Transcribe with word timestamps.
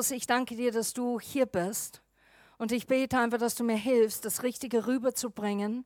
Jesus, 0.00 0.16
ich 0.16 0.26
danke 0.26 0.56
dir, 0.56 0.72
dass 0.72 0.94
du 0.94 1.20
hier 1.20 1.44
bist. 1.44 2.00
Und 2.56 2.72
ich 2.72 2.86
bete 2.86 3.18
einfach, 3.18 3.36
dass 3.36 3.54
du 3.54 3.64
mir 3.64 3.76
hilfst, 3.76 4.24
das 4.24 4.42
Richtige 4.42 4.86
rüberzubringen 4.86 5.84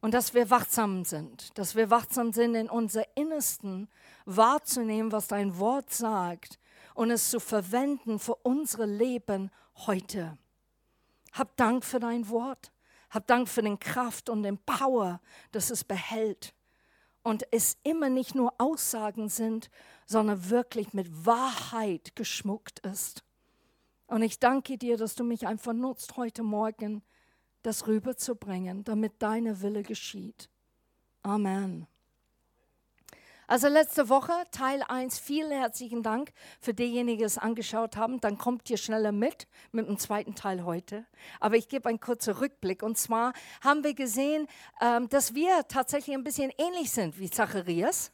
und 0.00 0.14
dass 0.14 0.34
wir 0.34 0.50
wachsam 0.50 1.04
sind, 1.04 1.56
dass 1.56 1.76
wir 1.76 1.88
wachsam 1.88 2.32
sind 2.32 2.56
in 2.56 2.68
unser 2.68 3.04
Innersten, 3.16 3.88
wahrzunehmen, 4.24 5.12
was 5.12 5.28
dein 5.28 5.60
Wort 5.60 5.94
sagt 5.94 6.58
und 6.94 7.12
es 7.12 7.30
zu 7.30 7.38
verwenden 7.38 8.18
für 8.18 8.34
unsere 8.34 8.84
Leben 8.84 9.52
heute. 9.86 10.36
Hab 11.32 11.56
Dank 11.56 11.84
für 11.84 12.00
dein 12.00 12.28
Wort. 12.28 12.72
Hab 13.10 13.28
Dank 13.28 13.48
für 13.48 13.62
den 13.62 13.78
Kraft 13.78 14.28
und 14.28 14.42
den 14.42 14.58
Power, 14.58 15.20
dass 15.52 15.70
es 15.70 15.84
behält. 15.84 16.52
Und 17.22 17.46
es 17.52 17.78
immer 17.84 18.08
nicht 18.08 18.34
nur 18.34 18.54
Aussagen 18.58 19.28
sind, 19.28 19.70
sondern 20.04 20.50
wirklich 20.50 20.92
mit 20.94 21.24
Wahrheit 21.24 22.16
geschmuckt 22.16 22.80
ist. 22.80 23.22
Und 24.06 24.22
ich 24.22 24.38
danke 24.38 24.78
dir, 24.78 24.96
dass 24.96 25.14
du 25.14 25.24
mich 25.24 25.46
einfach 25.46 25.72
nutzt, 25.72 26.16
heute 26.16 26.42
Morgen 26.42 27.02
das 27.62 27.86
rüberzubringen, 27.88 28.84
damit 28.84 29.14
deine 29.20 29.60
Wille 29.62 29.82
geschieht. 29.82 30.48
Amen. 31.22 31.88
Also 33.48 33.68
letzte 33.68 34.08
Woche, 34.08 34.32
Teil 34.50 34.82
1, 34.88 35.20
vielen 35.20 35.52
herzlichen 35.52 36.02
Dank 36.02 36.32
für 36.60 36.74
diejenigen, 36.74 37.18
die 37.18 37.24
es 37.24 37.38
angeschaut 37.38 37.96
haben. 37.96 38.20
Dann 38.20 38.38
kommt 38.38 38.68
ihr 38.70 38.76
schneller 38.76 39.12
mit, 39.12 39.46
mit 39.70 39.86
dem 39.88 39.98
zweiten 39.98 40.34
Teil 40.34 40.64
heute. 40.64 41.06
Aber 41.38 41.56
ich 41.56 41.68
gebe 41.68 41.88
einen 41.88 42.00
kurzen 42.00 42.34
Rückblick. 42.34 42.82
Und 42.82 42.98
zwar 42.98 43.32
haben 43.60 43.84
wir 43.84 43.94
gesehen, 43.94 44.48
ähm, 44.80 45.08
dass 45.08 45.34
wir 45.34 45.68
tatsächlich 45.68 46.16
ein 46.16 46.24
bisschen 46.24 46.52
ähnlich 46.58 46.90
sind 46.90 47.20
wie 47.20 47.30
Zacharias, 47.30 48.10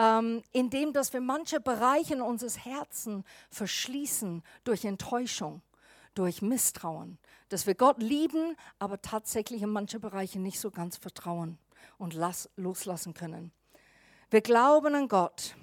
ähm, 0.00 0.42
indem 0.52 0.94
dass 0.94 1.12
wir 1.12 1.20
manche 1.20 1.60
Bereiche 1.60 2.24
unseres 2.24 2.64
Herzens 2.64 3.22
verschließen 3.50 4.42
durch 4.64 4.86
Enttäuschung, 4.86 5.60
durch 6.14 6.40
Misstrauen. 6.40 7.18
Dass 7.50 7.66
wir 7.66 7.74
Gott 7.74 8.02
lieben, 8.02 8.56
aber 8.78 9.02
tatsächlich 9.02 9.60
in 9.60 9.68
manche 9.68 10.00
Bereiche 10.00 10.38
nicht 10.38 10.58
so 10.58 10.70
ganz 10.70 10.96
vertrauen 10.96 11.58
und 11.98 12.16
loslassen 12.56 13.12
können. 13.12 13.52
Wir 14.30 14.40
glauben 14.40 14.94
an 14.94 15.08
Gott. 15.08 15.54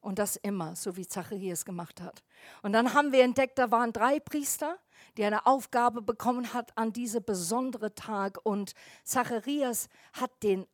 Und 0.00 0.18
das 0.18 0.36
immer, 0.36 0.76
so 0.76 0.96
wie 0.96 1.06
Zacharias 1.06 1.66
gemacht 1.66 2.00
hat. 2.00 2.22
Und 2.62 2.72
dann 2.72 2.94
haben 2.94 3.12
wir 3.12 3.22
entdeckt, 3.22 3.58
da 3.58 3.70
waren 3.70 3.92
drei 3.92 4.18
Priester, 4.18 4.78
die 5.18 5.24
eine 5.24 5.44
Aufgabe 5.44 6.00
bekommen 6.00 6.54
hat 6.54 6.74
an 6.78 6.92
diesem 6.94 7.22
besonderen 7.22 7.94
Tag. 7.94 8.38
Und 8.44 8.72
Zacharias 9.04 9.88
hat 10.14 10.30
den 10.42 10.66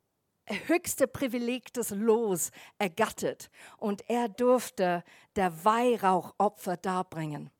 höchste 0.48 1.06
Privileg 1.06 1.72
des 1.72 1.90
Los 1.90 2.50
ergattert. 2.78 3.50
Und 3.78 4.08
er 4.08 4.28
durfte 4.28 5.04
der 5.34 5.64
Weihrauchopfer 5.64 6.76
darbringen. 6.76 7.50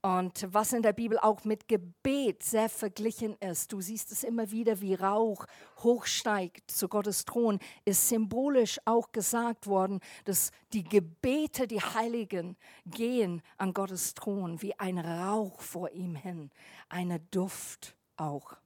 Und 0.00 0.46
was 0.54 0.72
in 0.72 0.82
der 0.82 0.92
Bibel 0.92 1.18
auch 1.18 1.42
mit 1.42 1.66
Gebet 1.66 2.44
sehr 2.44 2.68
verglichen 2.68 3.36
ist, 3.40 3.72
du 3.72 3.80
siehst 3.80 4.12
es 4.12 4.22
immer 4.22 4.52
wieder, 4.52 4.80
wie 4.80 4.94
Rauch 4.94 5.44
hochsteigt 5.78 6.70
zu 6.70 6.88
Gottes 6.88 7.24
Thron, 7.24 7.58
ist 7.84 8.08
symbolisch 8.08 8.78
auch 8.84 9.10
gesagt 9.10 9.66
worden, 9.66 9.98
dass 10.24 10.52
die 10.72 10.84
Gebete, 10.84 11.66
die 11.66 11.80
Heiligen, 11.80 12.56
gehen 12.86 13.42
an 13.56 13.72
Gottes 13.72 14.14
Thron 14.14 14.62
wie 14.62 14.78
ein 14.78 14.98
Rauch 14.98 15.60
vor 15.60 15.90
ihm 15.90 16.14
hin, 16.14 16.52
eine 16.88 17.18
Duft 17.18 17.96
auch. 18.16 18.56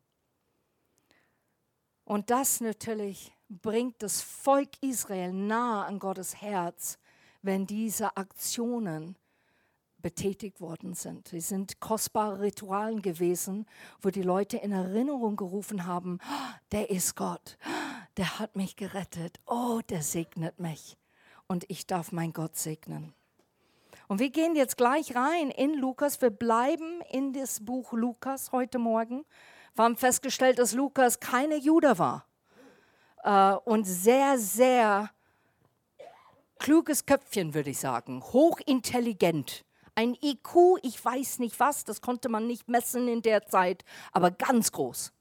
Und 2.04 2.28
das 2.28 2.60
natürlich 2.60 3.32
bringt 3.60 4.02
das 4.02 4.22
Volk 4.22 4.70
Israel 4.80 5.32
nahe 5.32 5.84
an 5.84 5.98
Gottes 5.98 6.40
Herz, 6.40 6.98
wenn 7.42 7.66
diese 7.66 8.16
Aktionen 8.16 9.16
betätigt 10.00 10.60
worden 10.60 10.94
sind. 10.94 11.28
Sie 11.28 11.40
sind 11.40 11.80
kostbare 11.80 12.41
Ritualen 12.41 13.02
gewesen, 13.02 13.66
wo 14.00 14.10
die 14.10 14.22
Leute 14.22 14.56
in 14.56 14.72
Erinnerung 14.72 15.36
gerufen 15.36 15.86
haben, 15.86 16.18
oh, 16.24 16.54
der 16.72 16.91
ist 16.91 17.14
Gott, 17.14 17.58
der 18.16 18.38
hat 18.38 18.56
mich 18.56 18.76
gerettet, 18.76 19.38
oh, 19.46 19.80
der 19.88 20.02
segnet 20.02 20.58
mich 20.58 20.96
und 21.46 21.64
ich 21.68 21.86
darf 21.86 22.10
mein 22.10 22.32
Gott 22.32 22.56
segnen. 22.56 23.14
Und 24.08 24.18
wir 24.18 24.30
gehen 24.30 24.56
jetzt 24.56 24.76
gleich 24.76 25.14
rein 25.14 25.50
in 25.50 25.74
Lukas. 25.74 26.20
Wir 26.20 26.30
bleiben 26.30 27.00
in 27.10 27.32
das 27.32 27.64
Buch 27.64 27.92
Lukas 27.92 28.52
heute 28.52 28.78
Morgen. 28.78 29.24
Wir 29.74 29.84
haben 29.84 29.96
festgestellt, 29.96 30.58
dass 30.58 30.74
Lukas 30.74 31.20
keine 31.20 31.56
Jude 31.56 31.98
war 31.98 32.26
äh, 33.22 33.53
und 33.65 33.84
sehr, 33.84 34.38
sehr 34.38 35.10
kluges 36.59 37.06
Köpfchen, 37.06 37.55
würde 37.55 37.71
ich 37.71 37.78
sagen, 37.78 38.22
hochintelligent 38.22 39.65
ein 39.94 40.16
IQ, 40.22 40.78
ich 40.83 41.05
weiß 41.05 41.38
nicht 41.38 41.59
was, 41.60 41.84
das 41.84 42.00
konnte 42.00 42.28
man 42.28 42.47
nicht 42.47 42.69
messen 42.69 43.09
in 43.09 43.22
der 43.22 43.47
Zeit, 43.47 43.84
aber 44.12 44.31
ganz 44.31 44.72
groß. 44.72 45.12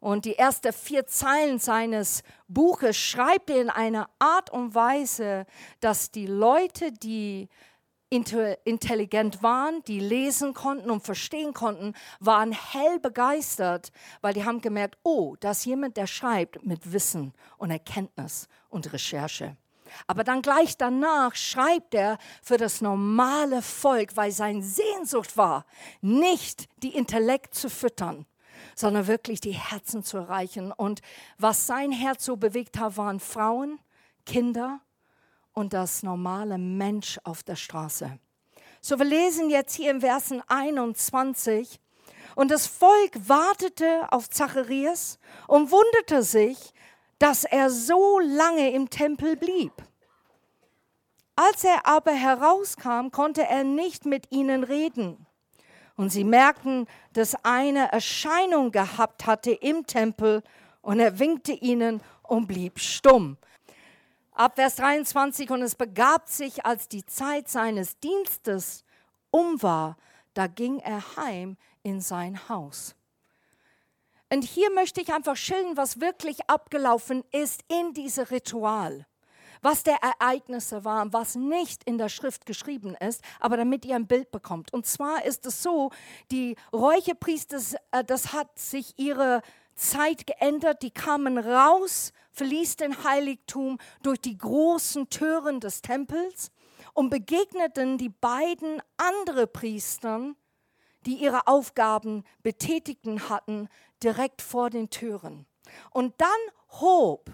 Und 0.00 0.26
die 0.26 0.36
ersten 0.36 0.72
vier 0.72 1.06
Zeilen 1.06 1.58
seines 1.58 2.22
Buches 2.46 2.96
schreibt 2.96 3.50
er 3.50 3.62
in 3.62 3.70
einer 3.70 4.08
Art 4.18 4.50
und 4.50 4.74
Weise, 4.74 5.46
dass 5.80 6.10
die 6.10 6.26
Leute, 6.26 6.92
die 6.92 7.48
intelligent 8.14 9.42
waren, 9.42 9.82
die 9.84 10.00
lesen 10.00 10.54
konnten 10.54 10.90
und 10.90 11.02
verstehen 11.02 11.52
konnten, 11.52 11.94
waren 12.20 12.52
hell 12.52 12.98
begeistert, 12.98 13.92
weil 14.20 14.34
die 14.34 14.44
haben 14.44 14.60
gemerkt, 14.60 14.98
oh, 15.02 15.36
da 15.40 15.50
ist 15.50 15.64
jemand, 15.64 15.96
der 15.96 16.06
schreibt 16.06 16.64
mit 16.64 16.92
Wissen 16.92 17.32
und 17.58 17.70
Erkenntnis 17.70 18.48
und 18.68 18.92
Recherche. 18.92 19.56
Aber 20.06 20.24
dann 20.24 20.42
gleich 20.42 20.76
danach 20.76 21.34
schreibt 21.34 21.94
er 21.94 22.18
für 22.42 22.56
das 22.56 22.80
normale 22.80 23.62
Volk, 23.62 24.16
weil 24.16 24.32
sein 24.32 24.62
Sehnsucht 24.62 25.36
war, 25.36 25.66
nicht 26.00 26.68
die 26.82 26.96
Intellekt 26.96 27.54
zu 27.54 27.70
füttern, 27.70 28.26
sondern 28.74 29.06
wirklich 29.06 29.40
die 29.40 29.52
Herzen 29.52 30.02
zu 30.02 30.18
erreichen. 30.18 30.72
Und 30.72 31.00
was 31.38 31.66
sein 31.66 31.92
Herz 31.92 32.24
so 32.24 32.36
bewegt 32.36 32.78
hat, 32.78 32.96
waren 32.96 33.20
Frauen, 33.20 33.78
Kinder 34.26 34.80
und 35.54 35.72
das 35.72 36.02
normale 36.02 36.58
Mensch 36.58 37.18
auf 37.24 37.42
der 37.42 37.56
Straße. 37.56 38.18
So, 38.80 38.98
wir 38.98 39.06
lesen 39.06 39.48
jetzt 39.48 39.74
hier 39.74 39.90
im 39.90 40.00
Versen 40.00 40.42
21. 40.46 41.80
Und 42.34 42.50
das 42.50 42.66
Volk 42.66 43.12
wartete 43.28 44.06
auf 44.10 44.28
Zacharias 44.28 45.18
und 45.46 45.70
wunderte 45.70 46.22
sich, 46.22 46.74
dass 47.18 47.44
er 47.44 47.70
so 47.70 48.18
lange 48.18 48.72
im 48.72 48.90
Tempel 48.90 49.36
blieb. 49.36 49.72
Als 51.36 51.64
er 51.64 51.86
aber 51.86 52.12
herauskam, 52.12 53.10
konnte 53.10 53.42
er 53.42 53.64
nicht 53.64 54.04
mit 54.04 54.30
ihnen 54.30 54.64
reden. 54.64 55.26
Und 55.96 56.10
sie 56.10 56.24
merkten, 56.24 56.86
dass 57.12 57.36
eine 57.44 57.90
Erscheinung 57.92 58.72
gehabt 58.72 59.26
hatte 59.26 59.52
im 59.52 59.86
Tempel 59.86 60.42
und 60.82 60.98
er 61.00 61.18
winkte 61.18 61.52
ihnen 61.52 62.02
und 62.22 62.46
blieb 62.46 62.80
stumm. 62.80 63.36
Ab 64.36 64.56
Vers 64.56 64.74
23, 64.76 65.48
und 65.50 65.62
es 65.62 65.76
begab 65.76 66.28
sich, 66.28 66.66
als 66.66 66.88
die 66.88 67.06
Zeit 67.06 67.48
seines 67.48 68.00
Dienstes 68.00 68.84
um 69.30 69.62
war, 69.62 69.96
da 70.34 70.48
ging 70.48 70.80
er 70.80 71.16
heim 71.16 71.56
in 71.84 72.00
sein 72.00 72.48
Haus. 72.48 72.96
Und 74.32 74.42
hier 74.42 74.72
möchte 74.72 75.00
ich 75.00 75.12
einfach 75.12 75.36
schildern, 75.36 75.76
was 75.76 76.00
wirklich 76.00 76.50
abgelaufen 76.50 77.22
ist 77.30 77.62
in 77.68 77.94
diesem 77.94 78.24
Ritual. 78.24 79.06
Was 79.62 79.84
der 79.84 79.98
Ereignisse 80.02 80.84
waren, 80.84 81.12
was 81.12 81.36
nicht 81.36 81.84
in 81.84 81.96
der 81.96 82.08
Schrift 82.08 82.44
geschrieben 82.44 82.96
ist, 82.96 83.22
aber 83.38 83.56
damit 83.56 83.84
ihr 83.84 83.94
ein 83.94 84.08
Bild 84.08 84.32
bekommt. 84.32 84.72
Und 84.72 84.84
zwar 84.84 85.24
ist 85.24 85.46
es 85.46 85.62
so, 85.62 85.92
die 86.32 86.56
Räucherpriester, 86.72 87.58
äh, 87.92 88.02
das 88.02 88.32
hat 88.32 88.58
sich 88.58 88.98
ihre 88.98 89.42
Zeit 89.76 90.26
geändert, 90.26 90.82
die 90.82 90.90
kamen 90.90 91.38
raus, 91.38 92.12
verließen 92.34 92.76
den 92.78 93.04
Heiligtum 93.04 93.78
durch 94.02 94.20
die 94.20 94.36
großen 94.36 95.08
Türen 95.08 95.60
des 95.60 95.82
Tempels 95.82 96.50
und 96.92 97.10
begegneten 97.10 97.98
die 97.98 98.10
beiden 98.10 98.82
anderen 98.96 99.50
Priestern, 99.50 100.36
die 101.06 101.14
ihre 101.14 101.46
Aufgaben 101.46 102.24
betätigten 102.42 103.28
hatten, 103.28 103.68
direkt 104.02 104.42
vor 104.42 104.70
den 104.70 104.90
Türen. 104.90 105.46
Und 105.90 106.14
dann 106.18 106.28
hob 106.80 107.30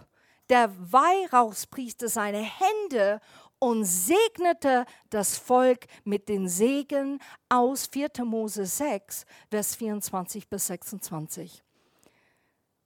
der 0.48 0.70
Weihrauchspriester 0.92 2.08
seine 2.08 2.42
Hände 2.42 3.20
und 3.58 3.84
segnete 3.84 4.86
das 5.10 5.38
Volk 5.38 5.86
mit 6.04 6.28
den 6.28 6.48
Segen 6.48 7.20
aus 7.48 7.86
4. 7.86 8.10
Mose 8.24 8.66
6, 8.66 9.26
Vers 9.50 9.76
24 9.76 10.48
bis 10.48 10.66
26. 10.66 11.62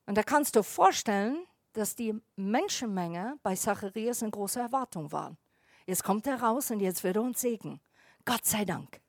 Und 0.06 0.18
da 0.18 0.22
kannst 0.22 0.56
du 0.56 0.62
vorstellen, 0.62 1.46
dass 1.74 1.94
die 1.94 2.14
Menschenmenge 2.36 3.38
bei 3.42 3.54
Zacharias 3.54 4.22
in 4.22 4.30
großer 4.30 4.62
Erwartung 4.62 5.12
war. 5.12 5.36
Jetzt 5.86 6.02
kommt 6.02 6.26
er 6.26 6.40
raus 6.40 6.70
und 6.70 6.80
jetzt 6.80 7.04
wird 7.04 7.16
er 7.16 7.22
uns 7.22 7.40
segnen. 7.40 7.80
Gott 8.24 8.44
sei 8.46 8.64
Dank. 8.64 9.00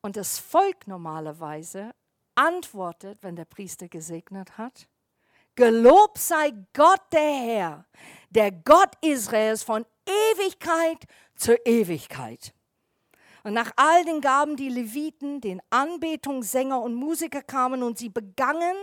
Und 0.00 0.16
das 0.16 0.38
Volk 0.38 0.86
normalerweise 0.86 1.94
antwortet, 2.34 3.18
wenn 3.22 3.36
der 3.36 3.44
Priester 3.44 3.88
gesegnet 3.88 4.56
hat, 4.56 4.88
Gelobt 5.56 6.18
sei 6.18 6.52
Gott 6.74 7.00
der 7.12 7.32
Herr, 7.32 7.86
der 8.28 8.52
Gott 8.52 8.90
Israels 9.00 9.62
von 9.62 9.86
Ewigkeit 10.04 11.06
zu 11.34 11.56
Ewigkeit. 11.64 12.52
Und 13.42 13.54
nach 13.54 13.72
all 13.76 14.04
den 14.04 14.20
Gaben 14.20 14.56
die 14.56 14.68
Leviten, 14.68 15.40
den 15.40 15.62
Anbetungssänger 15.70 16.78
und 16.82 16.94
Musiker 16.94 17.40
kamen 17.40 17.82
und 17.82 17.96
sie 17.96 18.10
begangen 18.10 18.76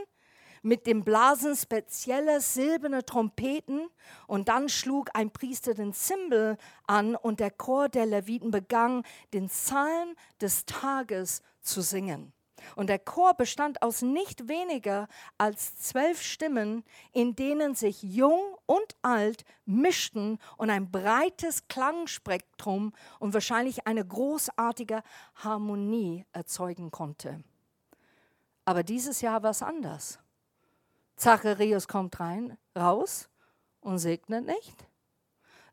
mit 0.63 0.87
dem 0.87 1.03
Blasen 1.03 1.55
spezieller 1.55 2.41
silberne 2.41 3.05
Trompeten 3.05 3.87
und 4.25 4.47
dann 4.49 4.69
schlug 4.69 5.09
ein 5.13 5.29
Priester 5.29 5.73
den 5.75 5.93
Zimbel 5.93 6.57
an 6.87 7.15
und 7.15 7.39
der 7.39 7.51
Chor 7.51 7.89
der 7.89 8.05
Leviten 8.05 8.49
begann 8.49 9.03
den 9.33 9.47
Psalm 9.47 10.15
des 10.41 10.65
Tages 10.65 11.43
zu 11.61 11.81
singen. 11.81 12.33
Und 12.75 12.87
der 12.87 12.99
Chor 12.99 13.33
bestand 13.33 13.81
aus 13.81 14.01
nicht 14.01 14.47
weniger 14.47 15.09
als 15.37 15.77
zwölf 15.77 16.21
Stimmen, 16.21 16.83
in 17.11 17.35
denen 17.35 17.75
sich 17.75 18.01
jung 18.01 18.41
und 18.65 18.95
alt 19.01 19.43
mischten 19.65 20.39
und 20.57 20.69
ein 20.69 20.89
breites 20.89 21.67
Klangspektrum 21.67 22.93
und 23.19 23.33
wahrscheinlich 23.33 23.85
eine 23.85 24.05
großartige 24.05 25.03
Harmonie 25.35 26.25
erzeugen 26.31 26.89
konnte. 26.89 27.43
Aber 28.65 28.83
dieses 28.83 29.19
Jahr 29.19 29.43
war 29.43 29.51
es 29.51 29.61
anders. 29.61 30.19
Zacharias 31.15 31.87
kommt 31.87 32.19
rein, 32.19 32.57
raus 32.77 33.29
und 33.81 33.99
segnet 33.99 34.45
nicht, 34.45 34.87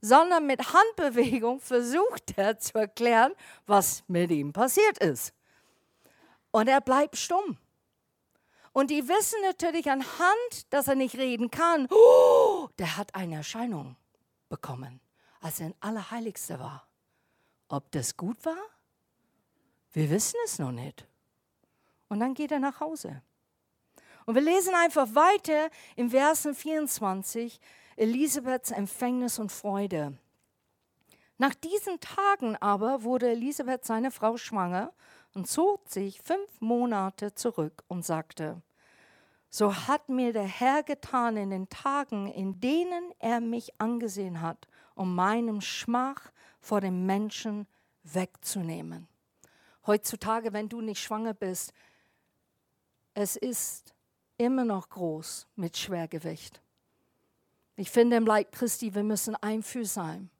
sondern 0.01 0.47
mit 0.47 0.73
Handbewegung 0.73 1.61
versucht 1.61 2.37
er 2.37 2.59
zu 2.59 2.79
erklären, 2.79 3.33
was 3.67 4.05
mit 4.09 4.31
ihm 4.31 4.53
passiert 4.53 4.99
ist. 4.99 5.33
Und 6.51 6.69
er 6.69 6.81
bleibt 6.81 7.17
stumm. 7.17 7.59
Und 8.73 8.91
die 8.91 9.09
wissen 9.09 9.41
natürlich 9.43 9.91
anhand, 9.91 10.73
dass 10.73 10.89
er 10.89 10.95
nicht 10.95 11.17
reden 11.17 11.51
kann, 11.51 11.89
oh, 11.91 12.69
der 12.79 12.97
hat 12.97 13.15
eine 13.15 13.37
Erscheinung 13.37 13.97
bekommen, 14.49 15.01
als 15.41 15.61
er 15.61 15.69
in 15.69 15.75
Allerheiligste 15.81 16.59
war. 16.59 16.87
Ob 17.69 17.91
das 17.93 18.17
gut 18.17 18.45
war? 18.45 18.59
Wir 19.93 20.11
wissen 20.11 20.37
es 20.45 20.59
noch 20.59 20.73
nicht. 20.73 21.07
Und 22.09 22.21
dann 22.21 22.35
geht 22.35 22.53
er 22.53 22.61
nach 22.61 22.81
Hause. 22.81 23.23
Und 24.26 24.34
wir 24.34 24.43
lesen 24.43 24.75
einfach 24.75 25.14
weiter 25.14 25.70
im 25.96 26.11
Versen 26.11 26.55
24, 26.55 27.61
Elisabeths 27.96 28.70
Empfängnis 28.70 29.38
und 29.38 29.52
Freude. 29.52 30.17
Nach 31.38 31.55
diesen 31.55 32.00
Tagen 32.00 32.56
aber 32.56 33.02
wurde 33.02 33.31
Elisabeth 33.31 33.84
seine 33.84 34.11
Frau 34.11 34.37
schwanger 34.37 34.93
und 35.34 35.49
zog 35.49 35.88
sich 35.88 36.20
fünf 36.22 36.61
Monate 36.61 37.34
zurück 37.34 37.82
und 37.88 38.05
sagte, 38.05 38.62
so 39.49 39.75
hat 39.75 40.08
mir 40.08 40.32
der 40.32 40.44
Herr 40.44 40.82
getan 40.82 41.37
in 41.37 41.50
den 41.50 41.69
Tagen, 41.69 42.28
in 42.28 42.61
denen 42.61 43.12
er 43.19 43.40
mich 43.40 43.81
angesehen 43.81 44.40
hat, 44.40 44.69
um 44.94 45.14
meinem 45.14 45.61
Schmach 45.61 46.31
vor 46.61 46.81
dem 46.81 47.05
Menschen 47.06 47.67
wegzunehmen. 48.05 49.08
Heutzutage, 49.87 50.52
wenn 50.52 50.69
du 50.69 50.81
nicht 50.81 51.02
schwanger 51.02 51.34
bist, 51.34 51.72
es 53.14 53.37
ist 53.37 53.94
immer 54.41 54.65
noch 54.65 54.89
groß 54.89 55.47
mit 55.57 55.77
Schwergewicht. 55.77 56.63
Ich 57.77 57.91
finde 57.91 58.17
im 58.17 58.25
Leib 58.25 58.53
Christi, 58.53 58.95
wir 58.95 59.03
müssen 59.03 59.37
einfühlsam 59.37 60.31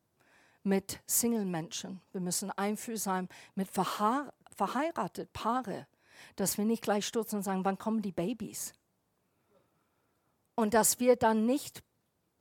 mit 0.63 1.01
Single-Menschen. 1.07 2.01
Wir 2.13 2.23
müssen 2.23 2.51
einfühlsam 2.51 3.29
mit 3.55 3.69
verha 3.69 4.33
verheiratet 4.57 5.33
Paare, 5.33 5.87
dass 6.37 6.59
wir 6.59 6.65
nicht 6.65 6.83
gleich 6.83 7.07
stürzen 7.07 7.39
und 7.39 7.43
sagen, 7.43 7.65
wann 7.65 7.79
kommen 7.79 8.03
die 8.03 8.13
Babys? 8.13 8.75
Und 10.55 10.75
dass 10.75 10.99
wir 10.99 11.17
dann 11.17 11.47
nicht 11.47 11.83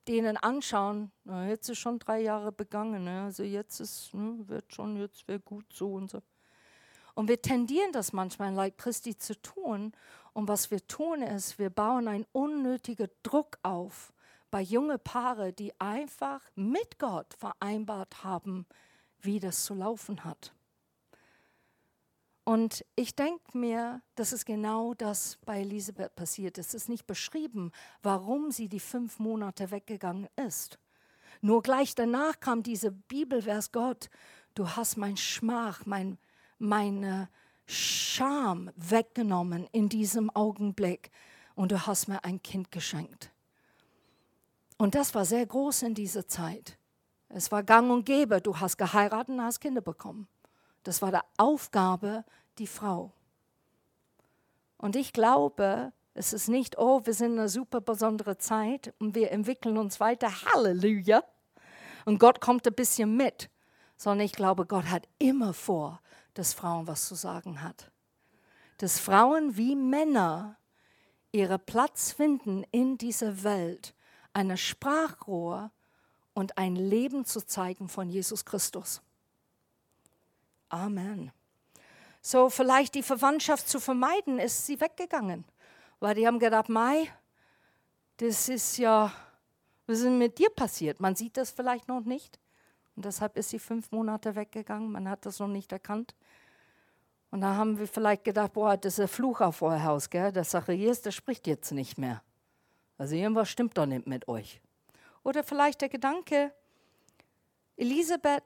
denen 0.07 0.37
anschauen, 0.37 1.11
na, 1.23 1.47
jetzt 1.47 1.69
ist 1.69 1.77
schon 1.79 1.99
drei 1.99 2.21
Jahre 2.21 2.51
begangen, 2.51 3.03
ne? 3.05 3.23
also 3.23 3.43
jetzt 3.43 3.79
ist, 3.79 4.13
ne, 4.13 4.47
wird 4.47 4.73
schon, 4.73 4.97
jetzt 4.97 5.27
wäre 5.27 5.39
gut 5.39 5.65
so 5.71 5.93
und 5.93 6.09
so. 6.09 6.21
Und 7.19 7.27
wir 7.27 7.41
tendieren 7.41 7.91
das 7.91 8.13
manchmal 8.13 8.53
Leib 8.53 8.77
Christi 8.77 9.17
zu 9.17 9.39
tun. 9.41 9.93
Und 10.39 10.47
was 10.47 10.71
wir 10.71 10.87
tun 10.87 11.21
ist, 11.21 11.59
wir 11.59 11.69
bauen 11.69 12.07
einen 12.07 12.25
unnötigen 12.31 13.09
Druck 13.23 13.59
auf 13.61 14.13
bei 14.51 14.61
jungen 14.61 14.97
Paare, 14.97 15.51
die 15.51 15.77
einfach 15.81 16.39
mit 16.55 16.97
Gott 16.97 17.33
vereinbart 17.33 18.23
haben, 18.23 18.65
wie 19.19 19.41
das 19.41 19.65
zu 19.65 19.73
laufen 19.73 20.23
hat. 20.23 20.53
Und 22.45 22.85
ich 22.95 23.17
denke 23.17 23.57
mir, 23.57 24.01
dass 24.15 24.31
es 24.31 24.45
genau 24.45 24.93
das 24.93 25.39
bei 25.43 25.59
Elisabeth 25.59 26.15
passiert 26.15 26.57
ist. 26.57 26.67
Es 26.67 26.83
ist 26.83 26.89
nicht 26.89 27.05
beschrieben, 27.05 27.73
warum 28.01 28.51
sie 28.51 28.69
die 28.69 28.79
fünf 28.79 29.19
Monate 29.19 29.71
weggegangen 29.71 30.29
ist. 30.37 30.79
Nur 31.41 31.61
gleich 31.61 31.95
danach 31.95 32.39
kam 32.39 32.63
diese 32.63 32.93
Bibelvers, 32.93 33.73
Gott, 33.73 34.09
du 34.55 34.69
hast 34.69 34.95
mein 34.95 35.17
Schmach, 35.17 35.85
mein, 35.85 36.17
meine 36.59 37.27
Scham 37.71 38.71
weggenommen 38.75 39.67
in 39.71 39.89
diesem 39.89 40.31
Augenblick 40.31 41.11
und 41.53 41.71
du 41.71 41.85
hast 41.85 42.07
mir 42.07 42.23
ein 42.23 42.41
Kind 42.41 42.71
geschenkt. 42.71 43.31
Und 44.79 44.95
das 44.95 45.13
war 45.13 45.23
sehr 45.23 45.45
groß 45.45 45.83
in 45.83 45.93
dieser 45.93 46.27
Zeit. 46.27 46.79
Es 47.27 47.51
war 47.51 47.61
gang 47.61 47.91
und 47.91 48.05
gäbe, 48.05 48.41
du 48.41 48.59
hast 48.59 48.77
geheiratet 48.77 49.29
und 49.29 49.43
hast 49.43 49.59
Kinder 49.59 49.81
bekommen. 49.81 50.27
Das 50.81 51.03
war 51.03 51.11
die 51.11 51.19
Aufgabe, 51.37 52.25
die 52.57 52.65
Frau. 52.65 53.11
Und 54.77 54.95
ich 54.95 55.13
glaube, 55.13 55.93
es 56.15 56.33
ist 56.33 56.47
nicht, 56.47 56.79
oh, 56.79 57.01
wir 57.05 57.13
sind 57.13 57.33
in 57.33 57.39
einer 57.39 57.49
super 57.49 57.81
besondere 57.81 58.39
Zeit 58.39 58.95
und 58.97 59.13
wir 59.13 59.31
entwickeln 59.31 59.77
uns 59.77 59.99
weiter, 59.99 60.31
Halleluja. 60.45 61.23
Und 62.05 62.17
Gott 62.17 62.41
kommt 62.41 62.65
ein 62.65 62.73
bisschen 62.73 63.15
mit, 63.15 63.51
sondern 63.95 64.25
ich 64.25 64.33
glaube, 64.33 64.65
Gott 64.65 64.85
hat 64.85 65.07
immer 65.19 65.53
vor, 65.53 66.01
dass 66.39 66.53
Frauen 66.53 66.87
was 66.87 67.05
zu 67.05 67.15
sagen 67.15 67.61
hat. 67.61 67.91
Dass 68.77 68.97
Frauen 68.97 69.57
wie 69.57 69.75
Männer 69.75 70.55
ihren 71.33 71.59
Platz 71.59 72.13
finden 72.13 72.63
in 72.71 72.97
dieser 72.97 73.43
Welt, 73.43 73.93
eine 74.31 74.55
Sprachrohr 74.55 75.69
und 76.33 76.57
ein 76.57 76.77
Leben 76.77 77.25
zu 77.25 77.45
zeigen 77.45 77.89
von 77.89 78.09
Jesus 78.09 78.45
Christus. 78.45 79.01
Amen. 80.69 81.33
So 82.21 82.49
vielleicht 82.49 82.95
die 82.95 83.03
Verwandtschaft 83.03 83.67
zu 83.67 83.81
vermeiden, 83.81 84.39
ist 84.39 84.65
sie 84.65 84.79
weggegangen, 84.79 85.43
weil 85.99 86.15
die 86.15 86.25
haben 86.25 86.39
gedacht, 86.39 86.69
Mai, 86.69 87.11
das 88.15 88.47
ist 88.47 88.77
ja, 88.77 89.11
was 89.87 89.99
ist 89.99 90.09
mit 90.09 90.37
dir 90.37 90.49
passiert? 90.49 91.01
Man 91.01 91.17
sieht 91.17 91.35
das 91.35 91.51
vielleicht 91.51 91.89
noch 91.89 92.05
nicht. 92.05 92.39
Und 92.95 93.05
deshalb 93.05 93.37
ist 93.37 93.49
sie 93.49 93.59
fünf 93.59 93.91
Monate 93.91 94.35
weggegangen. 94.35 94.91
Man 94.91 95.07
hat 95.07 95.25
das 95.25 95.39
noch 95.39 95.47
nicht 95.47 95.71
erkannt. 95.71 96.15
Und 97.31 97.41
da 97.41 97.55
haben 97.55 97.77
wir 97.77 97.87
vielleicht 97.87 98.23
gedacht, 98.23 98.53
boah, 98.53 98.75
das 98.75 98.93
ist 98.93 98.99
ein 99.01 99.07
Fluch 99.07 99.41
auf 99.41 99.61
euer 99.61 99.83
Haus, 99.83 100.09
gell? 100.09 100.31
Der 100.31 100.43
Zacharias, 100.43 101.01
der 101.01 101.11
spricht 101.11 101.45
jetzt 101.45 101.71
nicht 101.71 101.97
mehr. 101.97 102.23
Also 102.97 103.15
irgendwas 103.15 103.49
stimmt 103.49 103.77
doch 103.77 103.85
nicht 103.85 104.07
mit 104.07 104.27
euch. 104.27 104.61
Oder 105.23 105.43
vielleicht 105.43 105.81
der 105.81 105.89
Gedanke, 105.89 106.51
Elisabeth 107.77 108.43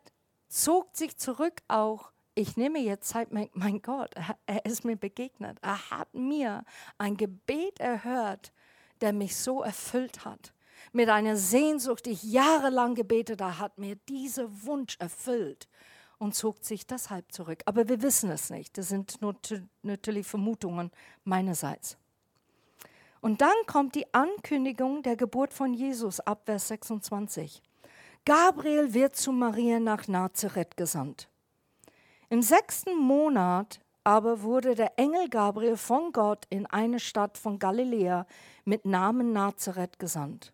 zog 0.47 0.95
sich 0.95 1.17
zurück 1.17 1.61
auch, 1.67 2.11
ich 2.35 2.57
nehme 2.57 2.79
jetzt 2.79 3.09
Zeit, 3.09 3.29
mein 3.31 3.81
Gott, 3.81 4.13
er 4.45 4.65
ist 4.65 4.85
mir 4.85 4.95
begegnet. 4.95 5.59
Er 5.61 5.91
hat 5.91 6.13
mir 6.13 6.63
ein 6.97 7.15
Gebet 7.15 7.79
erhört, 7.79 8.51
der 9.01 9.13
mich 9.13 9.35
so 9.37 9.61
erfüllt 9.61 10.25
hat. 10.25 10.53
Mit 10.91 11.09
einer 11.09 11.37
Sehnsucht, 11.37 12.05
die 12.05 12.11
ich 12.11 12.23
jahrelang 12.23 12.95
gebetet 12.95 13.41
habe, 13.41 13.59
hat 13.59 13.77
mir 13.77 13.95
dieser 13.95 14.47
Wunsch 14.65 14.97
erfüllt 14.99 15.67
und 16.23 16.33
zog 16.33 16.63
sich 16.63 16.87
deshalb 16.87 17.31
zurück. 17.33 17.61
Aber 17.65 17.89
wir 17.89 18.01
wissen 18.01 18.31
es 18.31 18.49
nicht. 18.49 18.77
Das 18.77 18.87
sind 18.87 19.19
natürlich 19.81 20.25
Vermutungen 20.25 20.89
meinerseits. 21.25 21.97
Und 23.19 23.41
dann 23.41 23.55
kommt 23.67 23.95
die 23.95 24.11
Ankündigung 24.13 25.03
der 25.03 25.17
Geburt 25.17 25.53
von 25.53 25.73
Jesus 25.73 26.21
ab 26.21 26.43
Vers 26.45 26.69
26. 26.69 27.61
Gabriel 28.25 28.93
wird 28.93 29.17
zu 29.17 29.33
Maria 29.33 29.81
nach 29.81 30.07
Nazareth 30.07 30.77
gesandt. 30.77 31.27
Im 32.29 32.41
sechsten 32.41 32.97
Monat 32.97 33.81
aber 34.05 34.41
wurde 34.41 34.75
der 34.75 34.97
Engel 34.97 35.27
Gabriel 35.29 35.77
von 35.77 36.13
Gott 36.13 36.45
in 36.49 36.65
eine 36.67 36.99
Stadt 36.99 37.37
von 37.37 37.59
Galiläa 37.59 38.25
mit 38.63 38.85
Namen 38.85 39.33
Nazareth 39.33 39.99
gesandt. 39.99 40.53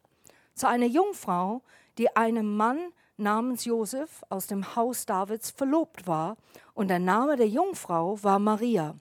Zu 0.56 0.68
einer 0.68 0.88
Jungfrau, 0.88 1.62
die 2.00 2.16
einem 2.16 2.58
Mann 2.58 2.92
namens 3.20 3.66
Josef 3.66 4.24
aus 4.30 4.48
dem 4.48 4.76
Haus 4.76 5.06
Davids 5.06 5.52
verlobt 5.52 6.08
war, 6.08 6.38
und 6.74 6.88
der 6.88 7.00
Name 7.00 7.36
der 7.36 7.48
Jungfrau 7.48 8.22
war 8.24 8.40
Maria. 8.40 8.96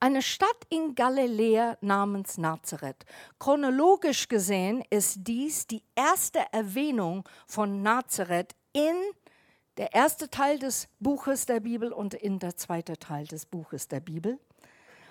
Eine 0.00 0.22
Stadt 0.22 0.66
in 0.68 0.96
Galiläa 0.96 1.78
namens 1.80 2.36
Nazareth. 2.36 3.04
Chronologisch 3.38 4.26
gesehen 4.26 4.82
ist 4.90 5.18
dies 5.20 5.68
die 5.68 5.84
erste 5.94 6.40
Erwähnung 6.50 7.22
von 7.46 7.82
Nazareth 7.82 8.56
in 8.72 8.96
der 9.76 9.94
erste 9.94 10.28
Teil 10.28 10.58
des 10.58 10.88
Buches 10.98 11.46
der 11.46 11.60
Bibel 11.60 11.92
und 11.92 12.14
in 12.14 12.40
der 12.40 12.56
zweite 12.56 12.98
Teil 12.98 13.26
des 13.26 13.46
Buches 13.46 13.86
der 13.86 14.00
Bibel. 14.00 14.40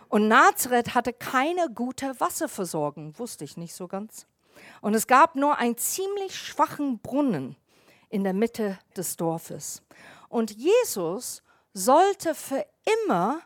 Und 0.10 0.28
Nazareth 0.28 0.94
hatte 0.94 1.14
keine 1.14 1.70
gute 1.74 2.20
Wasserversorgung, 2.20 3.18
wusste 3.18 3.46
ich 3.46 3.56
nicht 3.56 3.74
so 3.74 3.88
ganz. 3.88 4.28
Und 4.82 4.94
es 4.94 5.08
gab 5.08 5.36
nur 5.36 5.58
einen 5.58 5.78
ziemlich 5.78 6.36
schwachen 6.36 7.00
Brunnen 7.00 7.56
in 8.12 8.24
der 8.24 8.34
Mitte 8.34 8.78
des 8.96 9.18
Dorfes. 9.18 9.82
Und 10.30 10.52
Jesus 10.52 11.42
sollte 11.74 12.36
für 12.36 12.66
immer, 13.06 13.42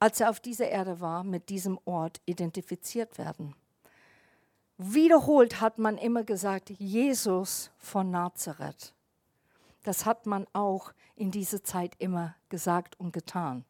als 0.00 0.20
er 0.20 0.30
auf 0.30 0.40
dieser 0.40 0.68
Erde 0.68 1.00
war, 1.00 1.24
mit 1.24 1.48
diesem 1.48 1.78
Ort 1.84 2.20
identifiziert 2.24 3.18
werden. 3.18 3.54
Wiederholt 4.78 5.60
hat 5.60 5.78
man 5.78 5.98
immer 5.98 6.24
gesagt, 6.24 6.70
Jesus 6.70 7.70
von 7.78 8.10
Nazareth. 8.10 8.94
Das 9.82 10.06
hat 10.06 10.26
man 10.26 10.46
auch 10.52 10.92
in 11.16 11.30
dieser 11.30 11.64
Zeit 11.64 11.94
immer 11.98 12.34
gesagt 12.48 12.98
und 13.00 13.12
getan. 13.12 13.64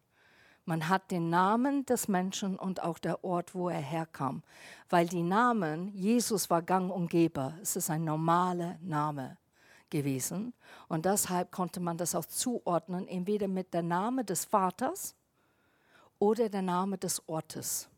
Man 0.64 0.88
hat 0.90 1.10
den 1.10 1.30
Namen 1.30 1.86
des 1.86 2.08
Menschen 2.08 2.58
und 2.58 2.82
auch 2.82 2.98
der 2.98 3.24
Ort, 3.24 3.54
wo 3.54 3.70
er 3.70 3.80
herkam. 3.80 4.42
Weil 4.90 5.06
die 5.06 5.22
Namen, 5.22 5.88
Jesus 5.94 6.50
war 6.50 6.60
gang 6.60 6.92
und 6.92 7.08
gäbe. 7.08 7.54
Es 7.62 7.74
ist 7.74 7.88
ein 7.88 8.04
normaler 8.04 8.76
Name 8.82 9.38
gewesen. 9.90 10.54
Und 10.88 11.04
deshalb 11.04 11.52
konnte 11.52 11.80
man 11.80 11.96
das 11.96 12.14
auch 12.14 12.26
zuordnen, 12.26 13.08
entweder 13.08 13.48
mit 13.48 13.72
der 13.74 13.82
Name 13.82 14.24
des 14.24 14.44
Vaters 14.44 15.14
oder 16.18 16.48
der 16.48 16.62
Name 16.62 16.98
des 16.98 17.26
Ortes. 17.28 17.88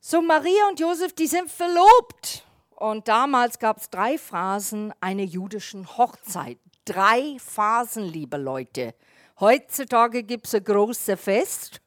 So, 0.00 0.22
Maria 0.22 0.68
und 0.68 0.78
Josef, 0.78 1.12
die 1.14 1.26
sind 1.26 1.50
verlobt. 1.50 2.44
Und 2.76 3.08
damals 3.08 3.58
gab 3.58 3.78
es 3.78 3.90
drei 3.90 4.16
Phasen 4.16 4.94
einer 5.00 5.24
jüdischen 5.24 5.96
Hochzeit. 5.96 6.58
Drei 6.84 7.36
Phasen, 7.38 8.04
liebe 8.04 8.36
Leute. 8.36 8.94
Heutzutage 9.40 10.22
gibt 10.22 10.46
es 10.46 10.54
ein 10.54 10.64
großes 10.64 11.20
Fest 11.20 11.80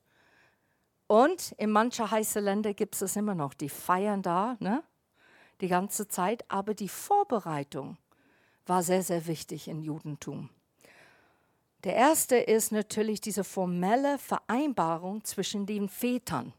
und 1.07 1.51
in 1.53 1.71
manchen 1.71 2.09
heißen 2.09 2.41
Ländern 2.41 2.75
gibt 2.75 2.95
es 2.95 3.01
es 3.01 3.15
immer 3.15 3.35
noch. 3.35 3.53
Die 3.53 3.67
feiern 3.67 4.21
da 4.21 4.55
ne? 4.59 4.83
die 5.59 5.67
ganze 5.67 6.07
Zeit, 6.07 6.45
aber 6.49 6.73
die 6.73 6.87
Vorbereitung 6.87 7.97
war 8.71 8.83
sehr, 8.83 9.03
sehr 9.03 9.27
wichtig 9.27 9.67
im 9.67 9.81
Judentum. 9.81 10.49
Der 11.83 11.93
erste 11.93 12.37
ist 12.37 12.71
natürlich 12.71 13.19
diese 13.19 13.43
formelle 13.43 14.17
Vereinbarung 14.17 15.25
zwischen 15.25 15.65
den 15.65 15.89
Vätern. 15.89 16.53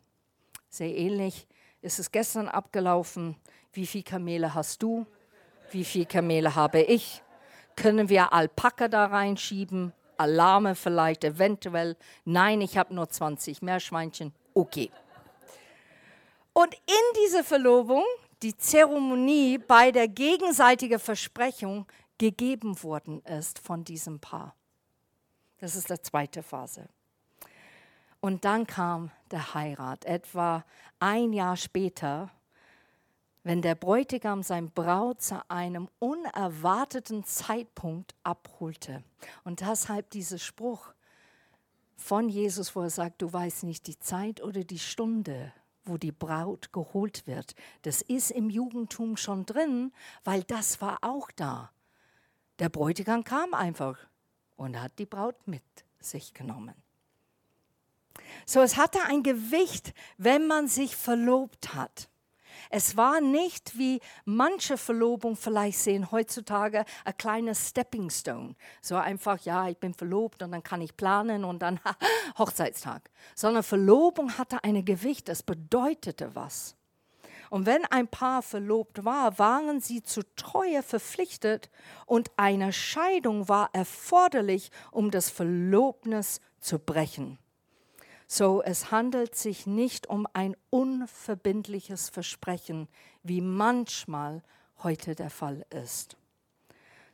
Sehr 0.68 0.94
ähnlich 0.94 1.46
ist 1.80 1.98
es 1.98 2.12
gestern 2.12 2.48
abgelaufen. 2.48 3.34
Wie 3.72 3.86
viele 3.86 4.04
Kamele 4.04 4.54
hast 4.54 4.82
du? 4.82 5.06
Wie 5.70 5.84
viele 5.84 6.04
Kamele 6.04 6.54
habe 6.54 6.82
ich? 6.82 7.22
Können 7.76 8.10
wir 8.10 8.30
Alpaka 8.34 8.88
da 8.88 9.06
reinschieben? 9.06 9.94
Alarme 10.18 10.74
vielleicht, 10.74 11.24
eventuell. 11.24 11.96
Nein, 12.26 12.60
ich 12.60 12.76
habe 12.76 12.94
nur 12.94 13.08
20 13.08 13.62
Meerschweinchen. 13.62 14.34
Okay. 14.52 14.90
Und 16.52 16.74
in 16.74 17.22
diese 17.24 17.42
Verlobung, 17.42 18.04
die 18.42 18.54
Zeremonie 18.54 19.56
bei 19.56 19.92
der 19.92 20.08
gegenseitigen 20.08 20.98
Versprechung 20.98 21.86
gegeben 22.22 22.80
worden 22.84 23.20
ist 23.22 23.58
von 23.58 23.82
diesem 23.82 24.20
Paar. 24.20 24.54
Das 25.58 25.74
ist 25.74 25.90
die 25.90 26.00
zweite 26.00 26.44
Phase. 26.44 26.88
Und 28.20 28.44
dann 28.44 28.64
kam 28.64 29.10
der 29.32 29.54
Heirat. 29.54 30.04
Etwa 30.04 30.64
ein 31.00 31.32
Jahr 31.32 31.56
später 31.56 32.30
wenn 33.44 33.60
der 33.60 33.74
Bräutigam 33.74 34.44
sein 34.44 34.70
Braut 34.70 35.20
zu 35.20 35.42
einem 35.50 35.88
unerwarteten 35.98 37.24
Zeitpunkt 37.24 38.14
abholte. 38.22 39.02
Und 39.42 39.60
deshalb 39.60 40.10
dieser 40.10 40.38
Spruch 40.38 40.94
von 41.96 42.28
Jesus, 42.28 42.76
wo 42.76 42.82
er 42.82 42.90
sagt, 42.90 43.20
du 43.20 43.32
weißt 43.32 43.64
nicht 43.64 43.88
die 43.88 43.98
Zeit 43.98 44.40
oder 44.40 44.62
die 44.62 44.78
Stunde, 44.78 45.52
wo 45.84 45.96
die 45.96 46.12
Braut 46.12 46.72
geholt 46.72 47.26
wird. 47.26 47.56
Das 47.82 48.00
ist 48.00 48.30
im 48.30 48.48
Jugendtum 48.48 49.16
schon 49.16 49.44
drin, 49.44 49.92
weil 50.22 50.44
das 50.44 50.80
war 50.80 50.98
auch 51.02 51.32
da. 51.32 51.72
Der 52.62 52.68
Bräutigam 52.68 53.24
kam 53.24 53.54
einfach 53.54 53.98
und 54.54 54.80
hat 54.80 54.96
die 55.00 55.04
Braut 55.04 55.48
mit 55.48 55.64
sich 55.98 56.32
genommen. 56.32 56.76
So, 58.46 58.60
es 58.60 58.76
hatte 58.76 59.00
ein 59.08 59.24
Gewicht, 59.24 59.92
wenn 60.16 60.46
man 60.46 60.68
sich 60.68 60.94
verlobt 60.94 61.74
hat. 61.74 62.08
Es 62.70 62.96
war 62.96 63.20
nicht 63.20 63.76
wie 63.78 64.00
manche 64.24 64.78
Verlobung 64.78 65.34
vielleicht 65.34 65.80
sehen 65.80 66.12
heutzutage 66.12 66.84
ein 67.04 67.16
kleiner 67.16 67.56
Stepping 67.56 68.10
Stone. 68.10 68.54
So 68.80 68.94
einfach, 68.94 69.40
ja, 69.40 69.68
ich 69.68 69.78
bin 69.78 69.92
verlobt 69.92 70.40
und 70.44 70.52
dann 70.52 70.62
kann 70.62 70.82
ich 70.82 70.96
planen 70.96 71.44
und 71.44 71.62
dann 71.62 71.80
Hochzeitstag. 72.38 73.10
Sondern 73.34 73.64
Verlobung 73.64 74.38
hatte 74.38 74.62
ein 74.62 74.84
Gewicht, 74.84 75.28
es 75.28 75.42
bedeutete 75.42 76.36
was. 76.36 76.76
Und 77.52 77.66
wenn 77.66 77.84
ein 77.84 78.08
Paar 78.08 78.40
verlobt 78.40 79.04
war, 79.04 79.38
waren 79.38 79.78
sie 79.78 80.02
zu 80.02 80.22
Treue 80.36 80.82
verpflichtet 80.82 81.68
und 82.06 82.30
eine 82.38 82.72
Scheidung 82.72 83.46
war 83.46 83.68
erforderlich, 83.74 84.70
um 84.90 85.10
das 85.10 85.28
Verlobnis 85.28 86.40
zu 86.60 86.78
brechen. 86.78 87.38
So, 88.26 88.62
es 88.62 88.90
handelt 88.90 89.34
sich 89.34 89.66
nicht 89.66 90.06
um 90.06 90.26
ein 90.32 90.56
unverbindliches 90.70 92.08
Versprechen, 92.08 92.88
wie 93.22 93.42
manchmal 93.42 94.42
heute 94.82 95.14
der 95.14 95.28
Fall 95.28 95.66
ist. 95.68 96.16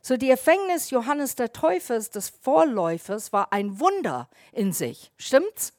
So, 0.01 0.15
die 0.15 0.29
Erfängnis 0.29 0.89
Johannes 0.89 1.35
der 1.35 1.51
Täufers, 1.51 2.11
des 2.11 2.29
Vorläufers, 2.29 3.33
war 3.33 3.51
ein 3.51 3.81
Wunder 3.81 4.29
in 4.53 4.71
sich. 4.71 5.11
Stimmt's? 5.17 5.73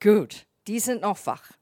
Gut, 0.00 0.46
die 0.66 0.80
sind 0.80 1.02
noch 1.02 1.24
wach. 1.26 1.52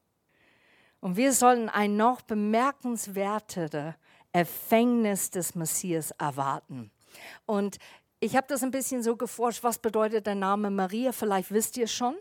Und 1.03 1.17
wir 1.17 1.33
sollen 1.33 1.69
ein 1.69 1.97
noch 1.97 2.21
bemerkenswertere 2.21 3.97
Erfängnis 4.33 5.31
des 5.31 5.57
Messias 5.57 6.13
erwarten. 6.13 6.93
Und 7.45 7.79
ich 8.21 8.37
habe 8.37 8.47
das 8.47 8.63
ein 8.63 8.71
bisschen 8.71 9.03
so 9.03 9.17
geforscht, 9.17 9.65
was 9.65 9.81
bedeutet 9.81 10.29
der 10.29 10.37
Name 10.37 10.71
Maria? 10.71 11.11
Vielleicht 11.11 11.51
wisst 11.51 11.77
ihr 11.77 11.89
schon. 11.89 12.15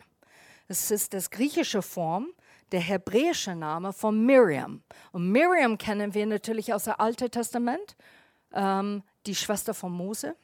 Es 0.67 0.89
ist 0.89 1.13
das 1.13 1.29
griechische 1.29 1.83
Form, 1.83 2.29
der 2.71 2.79
hebräische 2.79 3.55
Name 3.55 3.93
von 3.93 4.25
Miriam. 4.25 4.81
Und 5.11 5.31
Miriam 5.31 5.77
kennen 5.77 6.15
wir 6.15 6.25
natürlich 6.25 6.73
aus 6.73 6.85
dem 6.85 6.95
Alten 6.97 7.29
Testament, 7.29 7.95
ähm, 8.51 9.03
die 9.27 9.35
Schwester 9.35 9.75
von 9.75 9.91
Mose. 9.91 10.35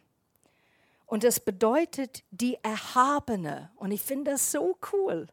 Und 1.07 1.23
es 1.23 1.39
bedeutet 1.39 2.23
die 2.29 2.59
Erhabene. 2.61 3.71
Und 3.77 3.89
ich 3.89 4.03
finde 4.03 4.29
das 4.31 4.51
so 4.51 4.77
cool. 4.93 5.27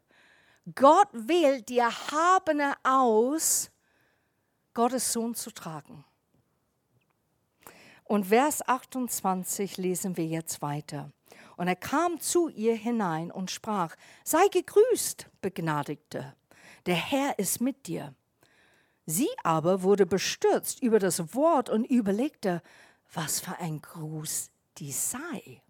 Gott 0.74 1.08
wählt 1.12 1.68
die 1.68 1.78
Erhabene 1.78 2.74
aus, 2.82 3.70
Gottes 4.72 5.12
Sohn 5.12 5.34
zu 5.34 5.50
tragen. 5.50 6.04
Und 8.04 8.26
Vers 8.26 8.66
28 8.66 9.76
lesen 9.76 10.16
wir 10.16 10.26
jetzt 10.26 10.62
weiter. 10.62 11.10
Und 11.56 11.68
er 11.68 11.76
kam 11.76 12.18
zu 12.18 12.48
ihr 12.48 12.74
hinein 12.74 13.30
und 13.30 13.50
sprach, 13.50 13.94
sei 14.24 14.46
gegrüßt, 14.48 15.28
Begnadigte, 15.40 16.34
der 16.86 16.96
Herr 16.96 17.38
ist 17.38 17.60
mit 17.60 17.86
dir. 17.86 18.14
Sie 19.06 19.28
aber 19.42 19.82
wurde 19.82 20.06
bestürzt 20.06 20.82
über 20.82 20.98
das 20.98 21.34
Wort 21.34 21.68
und 21.68 21.84
überlegte, 21.84 22.62
was 23.12 23.40
für 23.40 23.56
ein 23.58 23.82
Gruß 23.82 24.50
dies 24.78 25.10
sei. 25.10 25.62